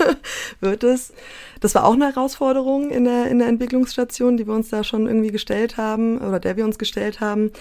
wird 0.60 0.84
es. 0.84 1.14
Das 1.62 1.76
war 1.76 1.86
auch 1.86 1.94
eine 1.94 2.06
Herausforderung 2.06 2.90
in 2.90 3.06
der, 3.06 3.28
in 3.28 3.40
der 3.40 3.48
Entwicklungsstation, 3.48 4.38
die 4.38 4.48
wir 4.48 4.54
uns 4.54 4.70
da 4.70 4.84
schon 4.84 5.08
irgendwie 5.08 5.32
gestellt 5.32 5.78
haben 5.78 6.20
oder 6.20 6.40
der 6.40 6.58
wir 6.58 6.66
uns 6.66 6.78
gestellt 6.78 7.20
haben. 7.20 7.52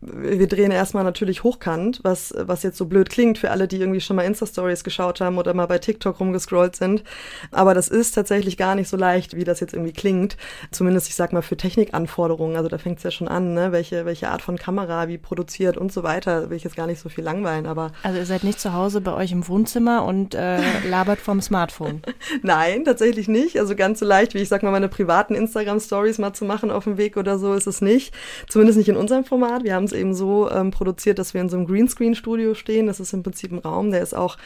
Wir 0.00 0.46
drehen 0.46 0.70
erstmal 0.70 1.02
natürlich 1.02 1.42
hochkant, 1.42 2.00
was, 2.04 2.32
was 2.36 2.62
jetzt 2.62 2.78
so 2.78 2.86
blöd 2.86 3.10
klingt 3.10 3.38
für 3.38 3.50
alle, 3.50 3.66
die 3.66 3.78
irgendwie 3.80 4.00
schon 4.00 4.14
mal 4.14 4.22
Insta-Stories 4.22 4.84
geschaut 4.84 5.20
haben 5.20 5.38
oder 5.38 5.54
mal 5.54 5.66
bei 5.66 5.78
TikTok 5.78 6.20
rumgescrollt 6.20 6.76
sind. 6.76 7.02
Aber 7.50 7.74
das 7.74 7.88
ist 7.88 8.12
tatsächlich 8.12 8.56
gar 8.56 8.76
nicht 8.76 8.88
so 8.88 8.96
leicht, 8.96 9.34
wie 9.34 9.44
das 9.44 9.58
jetzt 9.58 9.74
irgendwie 9.74 9.92
klingt. 9.92 10.36
Zumindest, 10.70 11.08
ich 11.08 11.16
sag 11.16 11.32
mal, 11.32 11.42
für 11.42 11.56
Technikanforderungen. 11.56 12.56
Also 12.56 12.68
da 12.68 12.78
fängt 12.78 12.98
es 12.98 13.04
ja 13.04 13.10
schon 13.10 13.26
an, 13.26 13.54
ne? 13.54 13.72
welche, 13.72 14.04
welche 14.04 14.30
Art 14.30 14.42
von 14.42 14.56
Kamera, 14.56 15.08
wie 15.08 15.18
produziert 15.18 15.76
und 15.76 15.92
so 15.92 16.04
weiter. 16.04 16.50
Will 16.50 16.56
ich 16.56 16.64
jetzt 16.64 16.76
gar 16.76 16.86
nicht 16.86 17.00
so 17.00 17.08
viel 17.08 17.24
langweilen, 17.24 17.66
aber. 17.66 17.90
Also 18.04 18.18
ihr 18.18 18.26
seid 18.26 18.44
nicht 18.44 18.60
zu 18.60 18.72
Hause 18.72 19.00
bei 19.00 19.12
euch 19.12 19.32
im 19.32 19.48
Wohnzimmer 19.48 20.04
und 20.04 20.36
äh, 20.36 20.60
labert 20.88 21.20
vom 21.20 21.40
Smartphone. 21.40 22.02
Nein, 22.42 22.84
tatsächlich 22.84 23.28
nicht. 23.28 23.58
Also 23.58 23.76
ganz 23.76 24.00
so 24.00 24.06
leicht, 24.06 24.34
wie 24.34 24.38
ich 24.38 24.48
sag 24.48 24.62
mal, 24.62 24.70
meine 24.70 24.88
privaten 24.88 25.34
Instagram-Stories 25.34 26.18
mal 26.18 26.32
zu 26.32 26.44
machen 26.44 26.70
auf 26.70 26.84
dem 26.84 26.98
Weg 26.98 27.16
oder 27.16 27.38
so, 27.38 27.54
ist 27.54 27.66
es 27.66 27.80
nicht. 27.80 28.14
Zumindest 28.48 28.78
nicht 28.78 28.88
in 28.88 28.96
unserem 28.96 29.24
Format. 29.24 29.64
Wir 29.64 29.74
haben 29.74 29.84
es 29.84 29.92
eben 29.92 30.14
so 30.14 30.50
ähm, 30.50 30.70
produziert, 30.70 31.18
dass 31.18 31.34
wir 31.34 31.40
in 31.40 31.48
so 31.48 31.56
einem 31.56 31.66
Greenscreen-Studio 31.66 32.54
stehen. 32.54 32.86
Das 32.86 33.00
ist 33.00 33.12
im 33.12 33.22
Prinzip 33.22 33.52
ein 33.52 33.58
Raum, 33.58 33.90
der 33.90 34.02
ist 34.02 34.14
auch 34.14 34.36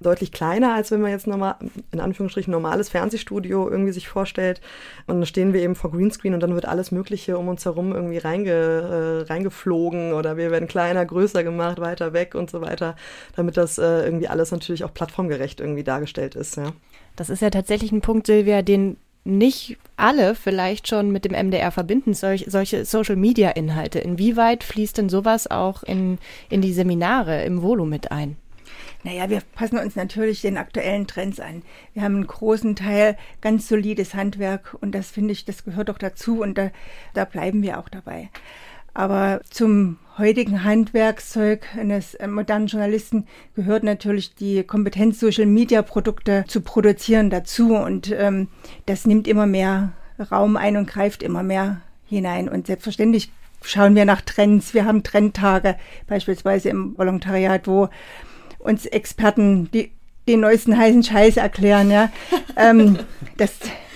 deutlich 0.00 0.32
kleiner, 0.32 0.74
als 0.74 0.90
wenn 0.90 1.00
man 1.00 1.10
jetzt 1.10 1.26
normal, 1.26 1.56
in 1.92 2.00
Anführungsstrichen 2.00 2.50
normales 2.50 2.88
Fernsehstudio 2.88 3.68
irgendwie 3.68 3.92
sich 3.92 4.08
vorstellt. 4.08 4.60
Und 5.06 5.16
dann 5.16 5.26
stehen 5.26 5.52
wir 5.52 5.62
eben 5.62 5.74
vor 5.74 5.90
Greenscreen 5.92 6.34
und 6.34 6.40
dann 6.40 6.54
wird 6.54 6.66
alles 6.66 6.90
Mögliche 6.90 7.38
um 7.38 7.48
uns 7.48 7.64
herum 7.64 7.92
irgendwie 7.92 8.18
reinge, 8.18 8.50
äh, 8.50 9.32
reingeflogen 9.32 10.12
oder 10.12 10.36
wir 10.36 10.50
werden 10.50 10.68
kleiner, 10.68 11.04
größer 11.04 11.44
gemacht, 11.44 11.80
weiter 11.80 12.12
weg 12.12 12.34
und 12.34 12.50
so 12.50 12.60
weiter, 12.60 12.96
damit 13.36 13.56
das 13.56 13.78
äh, 13.78 14.04
irgendwie 14.04 14.28
alles 14.28 14.50
natürlich 14.50 14.84
auch 14.84 14.92
plattformgerecht 14.92 15.60
irgendwie 15.60 15.84
dargestellt 15.92 16.34
ist, 16.34 16.56
ja. 16.56 16.72
Das 17.16 17.28
ist 17.28 17.42
ja 17.42 17.50
tatsächlich 17.50 17.92
ein 17.92 18.00
Punkt, 18.00 18.26
Silvia, 18.26 18.62
den 18.62 18.96
nicht 19.24 19.76
alle 19.96 20.34
vielleicht 20.34 20.88
schon 20.88 21.12
mit 21.12 21.24
dem 21.24 21.32
MDR 21.32 21.70
verbinden, 21.70 22.14
solch, 22.14 22.46
solche 22.48 22.84
Social-Media-Inhalte. 22.84 23.98
Inwieweit 24.00 24.64
fließt 24.64 24.98
denn 24.98 25.08
sowas 25.08 25.50
auch 25.50 25.82
in, 25.82 26.18
in 26.48 26.60
die 26.60 26.72
Seminare 26.72 27.44
im 27.44 27.62
Volo 27.62 27.84
mit 27.84 28.10
ein? 28.10 28.36
Naja, 29.04 29.28
wir 29.28 29.42
passen 29.54 29.78
uns 29.78 29.96
natürlich 29.96 30.42
den 30.42 30.56
aktuellen 30.56 31.06
Trends 31.06 31.40
an. 31.40 31.62
Wir 31.92 32.02
haben 32.02 32.16
einen 32.16 32.26
großen 32.26 32.76
Teil 32.76 33.16
ganz 33.40 33.68
solides 33.68 34.14
Handwerk 34.14 34.76
und 34.80 34.92
das 34.92 35.10
finde 35.10 35.32
ich, 35.32 35.44
das 35.44 35.64
gehört 35.64 35.88
doch 35.88 35.98
dazu 35.98 36.40
und 36.40 36.56
da, 36.56 36.70
da 37.12 37.24
bleiben 37.24 37.62
wir 37.62 37.78
auch 37.78 37.88
dabei. 37.88 38.30
Aber 38.94 39.40
zum 39.48 39.98
heutigen 40.18 40.64
Handwerkszeug 40.64 41.66
eines 41.76 42.14
äh, 42.14 42.26
modernen 42.26 42.66
Journalisten 42.66 43.26
gehört 43.54 43.82
natürlich 43.82 44.34
die 44.34 44.62
Kompetenz, 44.62 45.20
Social-Media-Produkte 45.20 46.44
zu 46.46 46.60
produzieren 46.60 47.30
dazu. 47.30 47.74
Und 47.74 48.12
ähm, 48.12 48.48
das 48.86 49.06
nimmt 49.06 49.26
immer 49.26 49.46
mehr 49.46 49.92
Raum 50.30 50.56
ein 50.56 50.76
und 50.76 50.86
greift 50.86 51.22
immer 51.22 51.42
mehr 51.42 51.80
hinein. 52.06 52.48
Und 52.48 52.66
selbstverständlich 52.66 53.32
schauen 53.62 53.94
wir 53.94 54.04
nach 54.04 54.20
Trends. 54.20 54.74
Wir 54.74 54.84
haben 54.84 55.02
Trendtage, 55.02 55.76
beispielsweise 56.06 56.68
im 56.68 56.96
Volontariat, 56.98 57.66
wo 57.66 57.88
uns 58.58 58.86
Experten 58.86 59.70
die, 59.72 59.92
den 60.28 60.40
neuesten 60.40 60.76
heißen 60.76 61.02
Scheiß 61.02 61.38
erklären. 61.38 61.90
Ja. 61.90 62.10
ähm, 62.56 62.98
das 63.38 63.52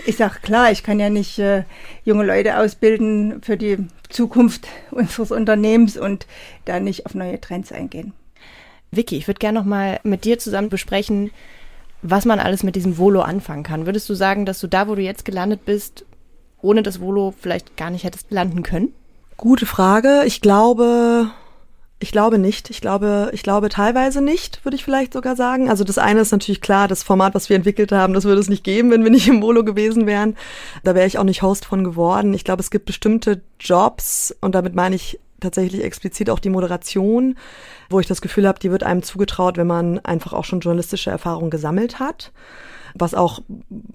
ist 0.07 0.23
auch 0.23 0.40
klar, 0.42 0.71
ich 0.71 0.83
kann 0.83 1.01
ja 1.01 1.11
nicht 1.11 1.38
äh, 1.38 1.64
junge 2.05 2.25
Leute 2.25 2.59
ausbilden 2.59 3.42
für 3.42 3.57
die 3.57 3.79
Zukunft 4.09 4.66
unseres 4.90 5.31
Unternehmens 5.31 5.97
und 5.97 6.27
da 6.64 6.81
nicht 6.81 7.07
auf 7.07 7.14
neue 7.14 7.40
Trends 7.40 7.73
eingehen. 7.73 8.12
Vicky, 8.90 9.16
ich 9.16 9.27
würde 9.27 9.38
gerne 9.38 9.59
noch 9.59 9.66
mal 9.66 10.01
mit 10.05 10.25
dir 10.25 10.38
zusammen 10.38 10.69
besprechen, 10.69 11.31
was 12.03 12.25
man 12.25 12.38
alles 12.38 12.62
mit 12.62 12.77
diesem 12.77 12.99
Volo 12.99 13.21
anfangen 13.21 13.62
kann. 13.62 13.87
Würdest 13.87 14.09
du 14.09 14.14
sagen, 14.14 14.47
dass 14.47 14.61
du 14.61 14.66
da, 14.66 14.88
wo 14.88 14.95
du 14.95 15.03
jetzt 15.03 15.25
gelandet 15.25 15.64
bist, 15.64 16.05
ohne 16.62 16.83
das 16.83 17.01
Volo 17.01 17.35
vielleicht 17.38 17.77
gar 17.77 17.90
nicht 17.90 18.05
hättest 18.05 18.31
landen 18.31 18.62
können? 18.62 18.92
Gute 19.37 19.66
Frage. 19.66 20.23
Ich 20.25 20.40
glaube, 20.40 21.31
ich 21.98 22.12
glaube 22.12 22.38
nicht. 22.38 22.68
Ich 22.68 22.80
glaube, 22.80 23.30
ich 23.32 23.42
glaube 23.42 23.68
teilweise 23.70 24.20
nicht, 24.20 24.64
würde 24.64 24.76
ich 24.76 24.85
vielleicht 24.85 25.14
sogar 25.14 25.35
sagen. 25.35 25.70
Also 25.70 25.82
das 25.82 25.96
eine 25.96 26.20
ist 26.20 26.30
natürlich 26.30 26.61
klar, 26.61 26.88
das 26.88 27.02
Format, 27.02 27.35
was 27.35 27.48
wir 27.48 27.56
entwickelt 27.56 27.90
haben, 27.90 28.12
das 28.12 28.24
würde 28.24 28.40
es 28.40 28.50
nicht 28.50 28.64
geben, 28.64 28.90
wenn 28.90 29.02
wir 29.02 29.11
nicht 29.11 29.28
im 29.28 29.40
Volo 29.40 29.64
gewesen 29.64 30.06
wären. 30.06 30.37
Da 30.85 30.94
wäre 30.94 31.06
ich 31.06 31.18
auch 31.18 31.24
nicht 31.24 31.42
Host 31.42 31.64
von 31.64 31.85
geworden. 31.85 32.35
Ich 32.35 32.44
glaube, 32.44 32.61
es 32.61 32.70
gibt 32.70 32.85
bestimmte 32.85 33.40
Jobs 33.59 34.37
und 34.40 34.54
damit 34.54 34.74
meine 34.74 34.96
ich 34.96 35.18
tatsächlich 35.40 35.85
explizit 35.85 36.28
auch 36.28 36.38
die 36.38 36.50
Moderation, 36.50 37.37
wo 37.88 38.00
ich 38.00 38.06
das 38.06 38.20
Gefühl 38.20 38.46
habe, 38.46 38.59
die 38.59 38.70
wird 38.70 38.82
einem 38.82 39.02
zugetraut, 39.02 39.56
wenn 39.56 39.66
man 39.66 39.98
einfach 40.00 40.32
auch 40.32 40.44
schon 40.44 40.61
journalistische 40.61 41.11
Erfahrung 41.11 41.50
gesammelt 41.50 41.98
hat 41.98 42.32
was 42.98 43.14
auch 43.14 43.40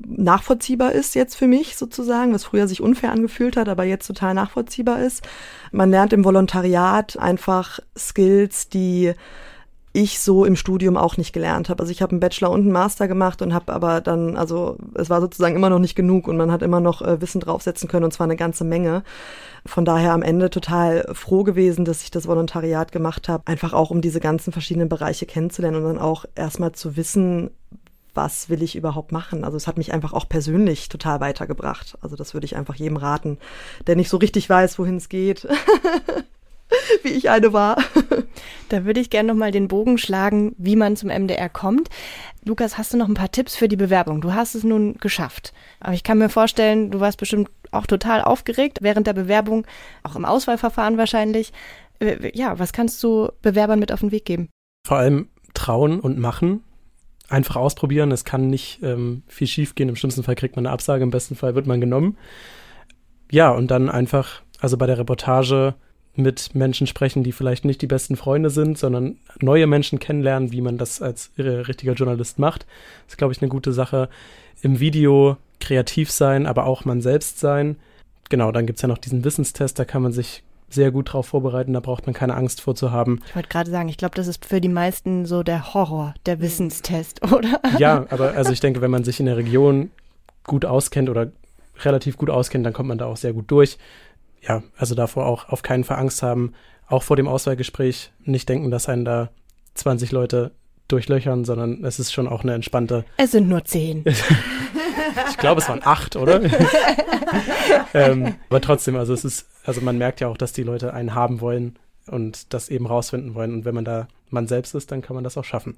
nachvollziehbar 0.06 0.92
ist 0.92 1.16
jetzt 1.16 1.36
für 1.36 1.48
mich 1.48 1.76
sozusagen, 1.76 2.34
was 2.34 2.44
früher 2.44 2.68
sich 2.68 2.82
unfair 2.82 3.12
angefühlt 3.12 3.58
hat, 3.58 3.70
aber 3.70 3.84
jetzt 3.84 4.08
total 4.08 4.34
nachvollziehbar 4.34 5.02
ist. 5.02 5.28
Man 5.72 5.90
lernt 5.90 6.14
im 6.14 6.24
Volontariat 6.24 7.18
einfach 7.18 7.80
Skills, 7.98 8.70
die 8.70 9.14
ich 9.94 10.20
so 10.20 10.46
im 10.46 10.56
Studium 10.56 10.96
auch 10.96 11.18
nicht 11.18 11.34
gelernt 11.34 11.70
habe. 11.70 11.82
Also 11.82 11.92
ich 11.92 12.02
habe 12.02 12.12
einen 12.12 12.22
Bachelor 12.22 12.52
und 12.52 12.62
einen 12.62 12.72
Master 12.72 13.08
gemacht 13.08 13.42
und 13.42 13.54
habe 13.54 13.74
aber 13.74 14.00
dann, 14.00 14.38
also 14.38 14.78
es 14.96 15.10
war 15.10 15.20
sozusagen 15.20 15.56
immer 15.56 15.70
noch 15.70 15.80
nicht 15.80 15.96
genug 15.96 16.28
und 16.28 16.38
man 16.38 16.52
hat 16.52 16.62
immer 16.62 16.80
noch 16.80 17.02
äh, 17.02 17.20
Wissen 17.20 17.42
draufsetzen 17.42 17.90
können 17.90 18.06
und 18.06 18.12
zwar 18.12 18.26
eine 18.26 18.38
ganze 18.38 18.64
Menge. 18.64 19.04
Von 19.66 19.84
daher 19.84 20.14
am 20.14 20.24
Ende 20.24 20.50
total 20.50 21.06
froh 21.14 21.44
gewesen, 21.44 21.84
dass 21.84 22.04
ich 22.04 22.12
das 22.12 22.28
Volontariat 22.28 22.92
gemacht 22.92 23.28
habe, 23.28 23.46
einfach 23.48 23.74
auch 23.74 23.92
um 23.92 24.02
diese 24.02 24.22
ganzen 24.22 24.54
verschiedenen 24.54 24.88
Bereiche 24.88 25.26
kennenzulernen 25.26 25.78
und 25.78 25.84
dann 25.84 26.00
auch 26.00 26.26
erstmal 26.36 26.72
zu 26.72 26.96
wissen, 26.96 27.52
was 28.14 28.50
will 28.50 28.62
ich 28.62 28.76
überhaupt 28.76 29.12
machen? 29.12 29.44
Also 29.44 29.58
es 29.58 29.68
hat 29.68 29.78
mich 29.78 29.94
einfach 29.94 30.14
auch 30.14 30.28
persönlich 30.28 30.90
total 30.90 31.20
weitergebracht. 31.20 31.98
Also 32.02 32.16
das 32.16 32.34
würde 32.34 32.46
ich 32.46 32.56
einfach 32.56 32.76
jedem 32.76 32.98
raten, 32.98 33.38
der 33.88 33.96
nicht 33.96 34.10
so 34.10 34.18
richtig 34.18 34.50
weiß, 34.50 34.80
wohin 34.80 34.98
es 34.98 35.10
geht. 35.10 35.48
wie 37.04 37.10
ich 37.10 37.30
eine 37.30 37.54
war. 37.54 37.78
Da 38.70 38.86
würde 38.86 39.00
ich 39.00 39.10
gerne 39.10 39.32
nochmal 39.32 39.52
den 39.52 39.68
Bogen 39.68 39.98
schlagen, 39.98 40.56
wie 40.58 40.76
man 40.76 40.96
zum 40.96 41.10
MDR 41.10 41.50
kommt. 41.50 41.90
Lukas, 42.46 42.78
hast 42.78 42.94
du 42.94 42.98
noch 42.98 43.08
ein 43.08 43.14
paar 43.14 43.32
Tipps 43.32 43.56
für 43.56 43.68
die 43.68 43.76
Bewerbung? 43.76 44.22
Du 44.22 44.34
hast 44.34 44.56
es 44.56 44.64
nun 44.64 44.96
geschafft. 44.96 45.54
Aber 45.80 45.94
ich 45.94 46.04
kann 46.04 46.18
mir 46.18 46.30
vorstellen, 46.30 46.92
du 46.92 47.00
warst 47.00 47.18
bestimmt 47.18 47.50
auch 47.72 47.86
total 47.86 48.22
aufgeregt 48.22 48.80
während 48.82 49.08
der 49.08 49.14
Bewerbung, 49.14 49.66
auch 50.04 50.16
im 50.16 50.26
Auswahlverfahren 50.26 50.98
wahrscheinlich. 50.98 51.54
Äh, 52.00 52.32
ja, 52.38 52.60
was 52.60 52.74
kannst 52.74 53.02
du 53.04 53.30
Bewerbern 53.42 53.80
mit 53.80 53.92
auf 53.92 54.00
den 54.00 54.12
Weg 54.12 54.26
geben? 54.26 54.50
Vor 54.88 54.98
allem 54.98 55.30
trauen 55.54 56.00
und 56.00 56.18
machen. 56.18 56.64
Einfach 57.32 57.56
ausprobieren. 57.56 58.12
Es 58.12 58.26
kann 58.26 58.50
nicht 58.50 58.80
ähm, 58.84 59.24
viel 59.28 59.48
schief 59.48 59.74
gehen. 59.74 59.88
Im 59.90 59.96
schlimmsten 59.96 60.24
Fall 60.24 60.36
kriegt 60.36 60.58
man 60.58 60.66
eine 60.66 60.74
Absage, 60.74 61.04
im 61.04 61.12
besten 61.12 61.36
Fall 61.36 61.56
wird 61.56 61.66
man 61.66 61.80
genommen. 61.80 62.18
Ja, 63.32 63.52
und 63.52 63.72
dann 63.72 63.90
einfach, 63.90 64.42
also 64.60 64.78
bei 64.78 64.86
der 64.86 64.98
Reportage 64.98 65.76
mit 66.14 66.54
Menschen 66.54 66.88
sprechen, 66.88 67.24
die 67.24 67.32
vielleicht 67.32 67.64
nicht 67.64 67.82
die 67.82 67.88
besten 67.88 68.18
Freunde 68.18 68.50
sind, 68.50 68.78
sondern 68.78 69.16
neue 69.40 69.66
Menschen 69.66 70.00
kennenlernen, 70.00 70.52
wie 70.52 70.60
man 70.60 70.78
das 70.78 71.02
als 71.02 71.32
richtiger 71.38 71.94
Journalist 71.94 72.38
macht. 72.38 72.66
Das 73.06 73.14
ist, 73.14 73.18
glaube 73.18 73.32
ich, 73.32 73.42
eine 73.42 73.48
gute 73.48 73.72
Sache. 73.72 74.10
Im 74.62 74.82
Video 74.82 75.38
kreativ 75.62 76.12
sein, 76.12 76.46
aber 76.46 76.66
auch 76.66 76.84
man 76.84 77.00
selbst 77.00 77.40
sein. 77.40 77.78
Genau, 78.30 78.52
dann 78.52 78.66
gibt 78.66 78.78
es 78.78 78.82
ja 78.82 78.90
noch 78.90 78.98
diesen 78.98 79.24
Wissenstest, 79.24 79.80
da 79.80 79.86
kann 79.86 80.02
man 80.02 80.12
sich 80.12 80.44
sehr 80.74 80.92
gut 80.92 81.14
drauf 81.14 81.28
vorbereiten, 81.28 81.74
da 81.74 81.80
braucht 81.80 82.06
man 82.06 82.14
keine 82.14 82.36
Angst 82.36 82.62
vor 82.62 82.76
zu 82.76 82.92
haben. 82.92 83.22
Ich 83.28 83.36
wollte 83.36 83.50
gerade 83.50 83.72
sagen, 83.72 83.90
ich 83.90 83.98
glaube, 83.98 84.16
das 84.16 84.28
ist 84.28 84.46
für 84.46 84.62
die 84.62 84.70
meisten 84.70 85.26
so 85.26 85.44
der 85.44 85.74
Horror, 85.74 86.14
der 86.26 86.40
Wissenstest, 86.42 87.22
oder? 87.32 87.60
Ja, 87.78 88.06
aber 88.10 88.34
also 88.34 88.52
ich 88.52 88.60
denke, 88.60 88.82
wenn 88.82 88.92
man 88.92 89.04
sich 89.04 89.20
in 89.20 89.26
der 89.26 89.38
Region 89.38 89.92
gut 90.44 90.66
auskennt 90.66 91.10
oder 91.10 91.32
relativ 91.84 92.18
gut 92.18 92.30
auskennt, 92.30 92.66
dann 92.66 92.74
kommt 92.74 92.90
man 92.90 92.98
da 92.98 93.06
auch 93.06 93.18
sehr 93.18 93.34
gut 93.34 93.50
durch. 93.50 93.78
Ja, 94.42 94.64
also 94.78 94.96
davor 94.96 95.26
auch 95.26 95.50
auf 95.50 95.62
keinen 95.62 95.84
Fall 95.84 95.98
Angst 95.98 96.24
haben, 96.24 96.54
auch 96.88 97.04
vor 97.04 97.16
dem 97.16 97.28
Auswahlgespräch 97.28 98.12
nicht 98.24 98.50
denken, 98.50 98.72
dass 98.72 98.90
einen 98.90 99.06
da 99.06 99.30
20 99.76 100.12
Leute 100.12 100.52
durchlöchern, 100.88 101.46
sondern 101.46 101.84
es 101.86 102.00
ist 102.00 102.12
schon 102.12 102.28
auch 102.28 102.44
eine 102.44 102.54
entspannte. 102.54 103.06
Es 103.18 103.32
sind 103.32 103.48
nur 103.48 103.64
zehn. 103.64 104.04
ich 105.30 105.38
glaube, 105.38 105.62
es 105.62 105.70
waren 105.70 105.82
acht, 105.84 106.16
oder? 106.16 106.42
ähm, 107.94 108.36
aber 108.50 108.62
trotzdem, 108.62 108.96
also 108.96 109.14
es 109.14 109.24
ist, 109.24 109.48
also 109.66 109.82
man 109.82 109.98
merkt 109.98 110.20
ja 110.20 110.28
auch, 110.28 110.38
dass 110.38 110.54
die 110.54 110.64
Leute 110.64 110.94
einen 110.94 111.16
haben 111.16 111.42
wollen 111.42 111.78
und 112.08 112.54
das 112.54 112.70
eben 112.70 112.88
rausfinden 112.88 113.36
wollen. 113.36 113.54
Und 113.54 113.66
wenn 113.66 113.76
man 113.76 113.86
da 113.86 114.08
man 114.30 114.48
selbst 114.48 114.76
ist, 114.76 114.92
dann 114.92 115.02
kann 115.02 115.16
man 115.16 115.24
das 115.24 115.38
auch 115.38 115.44
schaffen. 115.44 115.78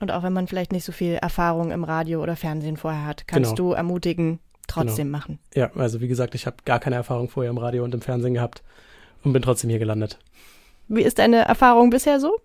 Und 0.00 0.10
auch 0.10 0.22
wenn 0.22 0.32
man 0.32 0.48
vielleicht 0.48 0.72
nicht 0.72 0.84
so 0.84 0.92
viel 0.92 1.14
Erfahrung 1.14 1.70
im 1.70 1.84
Radio 1.84 2.22
oder 2.22 2.36
Fernsehen 2.36 2.76
vorher 2.76 3.06
hat, 3.06 3.28
kannst 3.28 3.56
genau. 3.56 3.70
du 3.70 3.72
ermutigen, 3.74 4.40
trotzdem 4.66 5.06
genau. 5.06 5.18
machen. 5.18 5.38
Ja, 5.54 5.70
also 5.76 6.00
wie 6.00 6.08
gesagt, 6.08 6.34
ich 6.34 6.46
habe 6.46 6.56
gar 6.64 6.80
keine 6.80 6.96
Erfahrung 6.96 7.28
vorher 7.28 7.50
im 7.50 7.58
Radio 7.58 7.84
und 7.84 7.94
im 7.94 8.00
Fernsehen 8.00 8.34
gehabt 8.34 8.62
und 9.22 9.32
bin 9.32 9.42
trotzdem 9.42 9.70
hier 9.70 9.78
gelandet. 9.78 10.18
Wie 10.88 11.02
ist 11.02 11.18
deine 11.18 11.42
Erfahrung 11.42 11.90
bisher 11.90 12.18
so? 12.18 12.36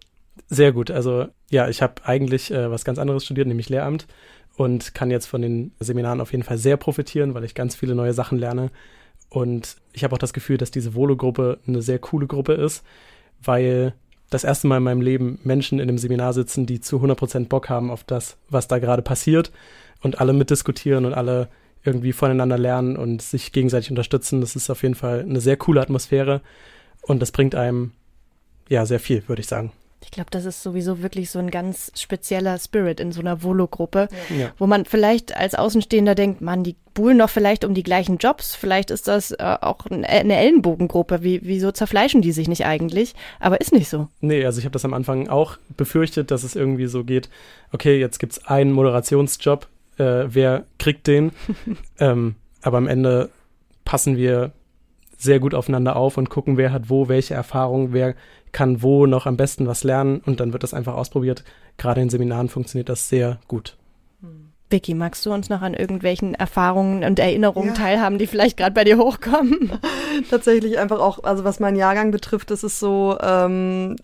Sehr 0.47 0.71
gut. 0.71 0.91
Also 0.91 1.27
ja, 1.49 1.67
ich 1.67 1.81
habe 1.81 1.95
eigentlich 2.05 2.51
äh, 2.51 2.69
was 2.69 2.85
ganz 2.85 2.99
anderes 2.99 3.25
studiert, 3.25 3.47
nämlich 3.47 3.69
Lehramt 3.69 4.07
und 4.55 4.93
kann 4.93 5.09
jetzt 5.09 5.25
von 5.25 5.41
den 5.41 5.71
Seminaren 5.79 6.21
auf 6.21 6.31
jeden 6.31 6.43
Fall 6.43 6.57
sehr 6.57 6.77
profitieren, 6.77 7.33
weil 7.33 7.43
ich 7.43 7.55
ganz 7.55 7.75
viele 7.75 7.95
neue 7.95 8.13
Sachen 8.13 8.37
lerne. 8.37 8.69
Und 9.29 9.77
ich 9.93 10.03
habe 10.03 10.13
auch 10.13 10.19
das 10.19 10.33
Gefühl, 10.33 10.57
dass 10.57 10.71
diese 10.71 10.95
Volo-Gruppe 10.95 11.59
eine 11.67 11.81
sehr 11.81 11.99
coole 11.99 12.27
Gruppe 12.27 12.53
ist, 12.53 12.83
weil 13.43 13.93
das 14.29 14.43
erste 14.43 14.67
Mal 14.67 14.77
in 14.77 14.83
meinem 14.83 15.01
Leben 15.01 15.39
Menschen 15.43 15.79
in 15.79 15.89
einem 15.89 15.97
Seminar 15.97 16.33
sitzen, 16.33 16.65
die 16.65 16.81
zu 16.81 16.97
100% 16.97 17.47
Bock 17.47 17.69
haben 17.69 17.91
auf 17.91 18.03
das, 18.03 18.37
was 18.49 18.67
da 18.67 18.79
gerade 18.79 19.01
passiert 19.01 19.51
und 20.01 20.19
alle 20.19 20.33
mitdiskutieren 20.33 21.05
und 21.05 21.13
alle 21.13 21.47
irgendwie 21.83 22.11
voneinander 22.11 22.57
lernen 22.57 22.97
und 22.97 23.21
sich 23.21 23.51
gegenseitig 23.53 23.89
unterstützen. 23.89 24.41
Das 24.41 24.55
ist 24.55 24.69
auf 24.69 24.83
jeden 24.83 24.95
Fall 24.95 25.21
eine 25.21 25.39
sehr 25.39 25.57
coole 25.57 25.81
Atmosphäre 25.81 26.41
und 27.01 27.21
das 27.21 27.31
bringt 27.31 27.55
einem 27.55 27.91
ja 28.67 28.85
sehr 28.85 28.99
viel, 28.99 29.23
würde 29.27 29.41
ich 29.41 29.47
sagen. 29.47 29.71
Ich 30.03 30.11
glaube, 30.11 30.29
das 30.29 30.45
ist 30.45 30.61
sowieso 30.61 31.01
wirklich 31.01 31.31
so 31.31 31.39
ein 31.39 31.49
ganz 31.49 31.91
spezieller 31.95 32.57
Spirit 32.59 32.99
in 32.99 33.11
so 33.11 33.19
einer 33.19 33.41
Volo-Gruppe, 33.43 34.07
ja. 34.37 34.51
wo 34.57 34.67
man 34.67 34.85
vielleicht 34.85 35.35
als 35.35 35.55
Außenstehender 35.55 36.13
denkt, 36.13 36.39
man, 36.39 36.63
die 36.63 36.75
buhlen 36.93 37.17
doch 37.17 37.29
vielleicht 37.29 37.65
um 37.65 37.73
die 37.73 37.83
gleichen 37.83 38.17
Jobs, 38.17 38.55
vielleicht 38.55 38.91
ist 38.91 39.07
das 39.07 39.31
äh, 39.31 39.57
auch 39.61 39.85
eine 39.87 40.07
Ellenbogengruppe, 40.07 41.23
wie, 41.23 41.41
wieso 41.43 41.71
zerfleischen 41.71 42.21
die 42.21 42.31
sich 42.31 42.47
nicht 42.47 42.65
eigentlich? 42.65 43.15
Aber 43.39 43.59
ist 43.59 43.73
nicht 43.73 43.89
so. 43.89 44.07
Nee, 44.21 44.45
also 44.45 44.59
ich 44.59 44.65
habe 44.65 44.73
das 44.73 44.85
am 44.85 44.93
Anfang 44.93 45.27
auch 45.29 45.57
befürchtet, 45.75 46.31
dass 46.31 46.43
es 46.43 46.55
irgendwie 46.55 46.87
so 46.87 47.03
geht, 47.03 47.29
okay, 47.71 47.99
jetzt 47.99 48.19
gibt 48.19 48.33
es 48.33 48.45
einen 48.45 48.71
Moderationsjob, 48.71 49.67
äh, 49.97 50.25
wer 50.27 50.65
kriegt 50.77 51.07
den? 51.07 51.31
ähm, 51.99 52.35
aber 52.61 52.77
am 52.77 52.87
Ende 52.87 53.29
passen 53.83 54.15
wir 54.17 54.51
sehr 55.17 55.39
gut 55.39 55.53
aufeinander 55.55 55.95
auf 55.95 56.17
und 56.17 56.29
gucken, 56.29 56.57
wer 56.57 56.71
hat 56.71 56.89
wo 56.89 57.07
welche 57.07 57.33
Erfahrung, 57.33 57.91
wer 57.91 58.15
kann 58.51 58.81
wo 58.81 59.05
noch 59.05 59.25
am 59.25 59.37
besten 59.37 59.67
was 59.67 59.83
lernen 59.83 60.21
und 60.25 60.39
dann 60.39 60.53
wird 60.53 60.63
das 60.63 60.73
einfach 60.73 60.95
ausprobiert. 60.95 61.43
Gerade 61.77 62.01
in 62.01 62.09
Seminaren 62.09 62.49
funktioniert 62.49 62.89
das 62.89 63.09
sehr 63.09 63.39
gut. 63.47 63.77
Vicky, 64.69 64.93
magst 64.93 65.25
du 65.25 65.31
uns 65.31 65.49
noch 65.49 65.61
an 65.61 65.73
irgendwelchen 65.73 66.33
Erfahrungen 66.35 67.03
und 67.03 67.19
Erinnerungen 67.19 67.69
ja. 67.69 67.75
teilhaben, 67.75 68.17
die 68.17 68.27
vielleicht 68.27 68.57
gerade 68.57 68.73
bei 68.73 68.83
dir 68.83 68.97
hochkommen? 68.97 69.79
Tatsächlich 70.29 70.77
einfach 70.77 70.99
auch, 70.99 71.23
also 71.23 71.45
was 71.45 71.59
meinen 71.59 71.77
Jahrgang 71.77 72.11
betrifft, 72.11 72.51
ist 72.51 72.63
es 72.63 72.79
so, 72.79 73.17
ähm, 73.21 73.95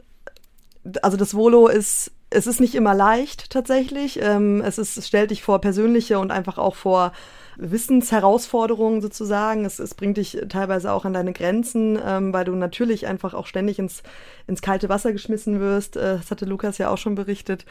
also 1.02 1.18
das 1.18 1.36
Volo 1.36 1.68
ist 1.68 2.12
es 2.34 2.48
ist 2.48 2.60
nicht 2.60 2.76
immer 2.76 2.94
leicht 2.94 3.52
tatsächlich. 3.52 4.20
Ähm, 4.22 4.62
es, 4.62 4.78
ist, 4.78 4.98
es 4.98 5.08
stellt 5.08 5.32
dich 5.32 5.44
vor 5.44 5.62
persönliche 5.62 6.20
und 6.20 6.32
einfach 6.32 6.58
auch 6.58 6.76
vor 6.76 7.14
Wissensherausforderungen 7.58 9.02
sozusagen. 9.02 9.66
Es, 9.66 9.80
es 9.80 9.94
bringt 9.94 10.18
dich 10.18 10.38
teilweise 10.50 10.92
auch 10.92 11.06
an 11.06 11.14
deine 11.14 11.34
Grenzen, 11.34 12.00
ähm, 12.06 12.34
weil 12.34 12.46
du 12.46 12.56
natürlich 12.56 13.08
einfach 13.08 13.34
auch 13.34 13.48
ständig 13.48 13.80
ins, 13.80 14.04
ins 14.48 14.62
kalte 14.62 14.90
Wasser 14.90 15.12
geschmissen 15.12 15.60
wirst. 15.60 15.98
Äh, 15.98 16.18
das 16.18 16.32
hatte 16.32 16.46
Lukas 16.46 16.78
ja 16.78 16.90
auch 16.90 16.98
schon 16.98 17.16
berichtet. 17.16 17.66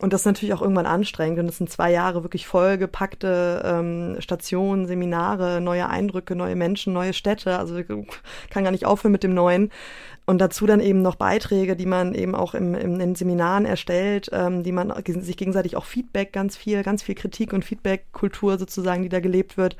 Und 0.00 0.14
das 0.14 0.22
ist 0.22 0.26
natürlich 0.26 0.54
auch 0.54 0.62
irgendwann 0.62 0.86
anstrengend. 0.86 1.38
Und 1.40 1.48
es 1.48 1.58
sind 1.58 1.68
zwei 1.68 1.92
Jahre 1.92 2.22
wirklich 2.22 2.46
vollgepackte 2.46 3.62
ähm, 3.64 4.16
Stationen, 4.20 4.86
Seminare, 4.86 5.60
neue 5.60 5.88
Eindrücke, 5.88 6.34
neue 6.34 6.56
Menschen, 6.56 6.94
neue 6.94 7.12
Städte. 7.12 7.58
Also 7.58 7.82
kann 8.48 8.64
gar 8.64 8.70
nicht 8.70 8.86
aufhören 8.86 9.12
mit 9.12 9.22
dem 9.22 9.34
Neuen. 9.34 9.70
Und 10.26 10.38
dazu 10.38 10.66
dann 10.66 10.80
eben 10.80 11.02
noch 11.02 11.16
Beiträge, 11.16 11.74
die 11.74 11.86
man 11.86 12.14
eben 12.14 12.34
auch 12.34 12.54
im, 12.54 12.74
im, 12.74 13.00
in 13.00 13.14
Seminaren 13.14 13.64
erstellt, 13.64 14.30
ähm, 14.32 14.62
die 14.62 14.70
man 14.70 14.92
sich 15.04 15.36
gegenseitig 15.36 15.76
auch 15.76 15.84
Feedback 15.84 16.32
ganz 16.32 16.56
viel, 16.56 16.82
ganz 16.82 17.02
viel 17.02 17.14
Kritik 17.16 17.52
und 17.52 17.64
Feedback-Kultur 17.64 18.58
sozusagen, 18.58 19.02
die 19.02 19.08
da 19.08 19.20
gelebt 19.20 19.56
wird. 19.56 19.76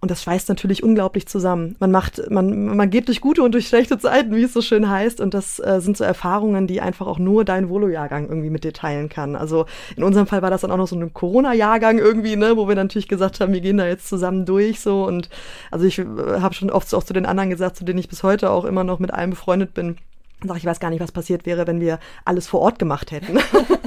Und 0.00 0.10
das 0.10 0.22
schweißt 0.22 0.48
natürlich 0.48 0.82
unglaublich 0.82 1.26
zusammen. 1.26 1.76
Man 1.78 1.90
macht, 1.90 2.30
man, 2.30 2.76
man 2.76 2.90
geht 2.90 3.08
durch 3.08 3.20
gute 3.20 3.42
und 3.42 3.52
durch 3.52 3.68
schlechte 3.68 3.98
Zeiten, 3.98 4.34
wie 4.34 4.42
es 4.42 4.52
so 4.52 4.60
schön 4.60 4.88
heißt. 4.88 5.20
Und 5.20 5.34
das 5.34 5.58
äh, 5.58 5.80
sind 5.80 5.96
so 5.96 6.04
Erfahrungen, 6.04 6.66
die 6.66 6.80
einfach 6.80 7.06
auch 7.06 7.18
nur 7.18 7.44
dein 7.44 7.68
Volo-Jahrgang 7.68 8.28
irgendwie 8.28 8.50
mit 8.50 8.64
dir 8.64 8.72
teilen 8.72 9.08
kann. 9.08 9.36
Also 9.36 9.66
in 9.96 10.04
unserem 10.04 10.26
Fall 10.26 10.42
war 10.42 10.50
das 10.50 10.62
dann 10.62 10.70
auch 10.70 10.76
noch 10.76 10.88
so 10.88 10.96
ein 10.96 11.12
Corona-Jahrgang 11.12 11.98
irgendwie, 11.98 12.36
ne, 12.36 12.56
wo 12.56 12.68
wir 12.68 12.74
natürlich 12.74 13.08
gesagt 13.08 13.40
haben, 13.40 13.52
wir 13.52 13.60
gehen 13.60 13.78
da 13.78 13.86
jetzt 13.86 14.08
zusammen 14.08 14.44
durch 14.44 14.80
so. 14.80 15.04
Und 15.04 15.28
also 15.70 15.86
ich 15.86 15.98
äh, 15.98 16.04
habe 16.40 16.54
schon 16.54 16.70
oft 16.70 16.92
auch 16.94 17.04
zu 17.04 17.12
den 17.12 17.26
anderen 17.26 17.50
gesagt, 17.50 17.76
zu 17.76 17.84
denen 17.84 17.98
ich 17.98 18.08
bis 18.08 18.22
heute 18.22 18.50
auch 18.50 18.64
immer 18.64 18.84
noch 18.84 18.98
mit 18.98 19.12
allen 19.12 19.30
befreundet 19.30 19.74
bin, 19.74 19.96
Sag, 20.44 20.58
ich 20.58 20.66
weiß 20.66 20.80
gar 20.80 20.90
nicht, 20.90 21.00
was 21.00 21.12
passiert 21.12 21.46
wäre, 21.46 21.66
wenn 21.66 21.80
wir 21.80 21.98
alles 22.24 22.46
vor 22.46 22.60
Ort 22.60 22.78
gemacht 22.78 23.10
hätten. 23.10 23.38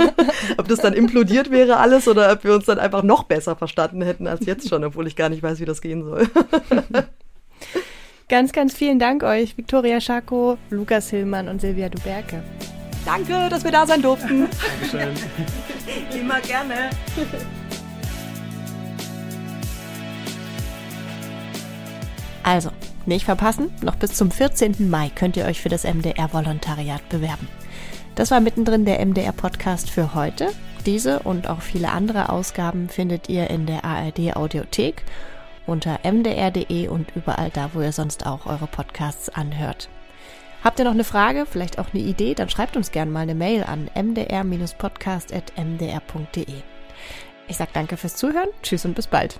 ob 0.58 0.68
das 0.68 0.80
dann 0.80 0.94
implodiert 0.94 1.52
wäre 1.52 1.78
alles 1.78 2.08
oder 2.08 2.32
ob 2.32 2.44
wir 2.44 2.56
uns 2.56 2.66
dann 2.66 2.80
einfach 2.80 3.04
noch 3.04 3.24
besser 3.24 3.56
verstanden 3.56 4.02
hätten 4.02 4.26
als 4.26 4.46
jetzt 4.46 4.68
schon, 4.68 4.84
obwohl 4.84 5.08
ich 5.08 5.16
gar 5.16 5.30
nicht 5.30 5.44
weiß, 5.44 5.60
wie 5.60 5.66
das 5.66 5.82
gehen 5.82 6.04
soll. 6.04 6.28
ganz, 8.30 8.52
ganz 8.52 8.74
vielen 8.74 8.98
Dank 8.98 9.22
euch, 9.24 9.58
Viktoria 9.58 10.02
Schako, 10.02 10.58
Lukas 10.72 11.10
Hillmann 11.10 11.48
und 11.48 11.62
Silvia 11.62 11.88
Duberke. 11.88 12.44
Danke, 13.06 13.48
dass 13.50 13.64
wir 13.64 13.72
da 13.72 13.86
sein 13.86 14.02
durften. 14.02 14.48
Dankeschön. 14.92 15.16
Immer 16.20 16.40
gerne. 16.42 16.90
Also, 22.44 22.72
nicht 23.10 23.26
verpassen, 23.26 23.70
noch 23.82 23.96
bis 23.96 24.14
zum 24.14 24.32
14. 24.32 24.90
Mai 24.90 25.12
könnt 25.14 25.36
ihr 25.36 25.46
euch 25.46 25.62
für 25.62 25.68
das 25.68 25.84
MDR-Volontariat 25.84 27.10
bewerben. 27.10 27.50
Das 28.16 28.32
war 28.32 28.40
mittendrin 28.40 28.86
der 28.86 29.06
MDR-Podcast 29.06 29.90
für 29.90 30.14
heute. 30.14 30.48
Diese 30.86 31.20
und 31.20 31.50
auch 31.50 31.62
viele 31.62 31.92
andere 31.92 32.30
Ausgaben 32.30 32.88
findet 32.88 33.28
ihr 33.28 33.50
in 33.50 33.66
der 33.66 33.84
ARD-Audiothek 33.84 35.04
unter 35.68 36.00
mdr.de 36.04 36.88
und 36.88 37.14
überall 37.16 37.50
da, 37.52 37.72
wo 37.74 37.82
ihr 37.82 37.92
sonst 37.92 38.26
auch 38.26 38.46
eure 38.46 38.68
Podcasts 38.68 39.28
anhört. 39.30 39.90
Habt 40.64 40.80
ihr 40.80 40.86
noch 40.86 40.92
eine 40.92 41.04
Frage, 41.04 41.46
vielleicht 41.46 41.80
auch 41.80 41.94
eine 41.94 42.04
Idee, 42.04 42.34
dann 42.34 42.50
schreibt 42.50 42.76
uns 42.76 42.92
gerne 42.92 43.12
mal 43.12 43.22
eine 43.22 43.36
Mail 43.36 43.64
an 43.64 43.90
mdr-podcast.mdr.de. 43.96 46.56
Ich 47.48 47.58
sage 47.58 47.72
danke 47.74 47.98
fürs 47.98 48.16
Zuhören, 48.16 48.50
tschüss 48.62 48.86
und 48.86 48.96
bis 48.96 49.08
bald. 49.08 49.40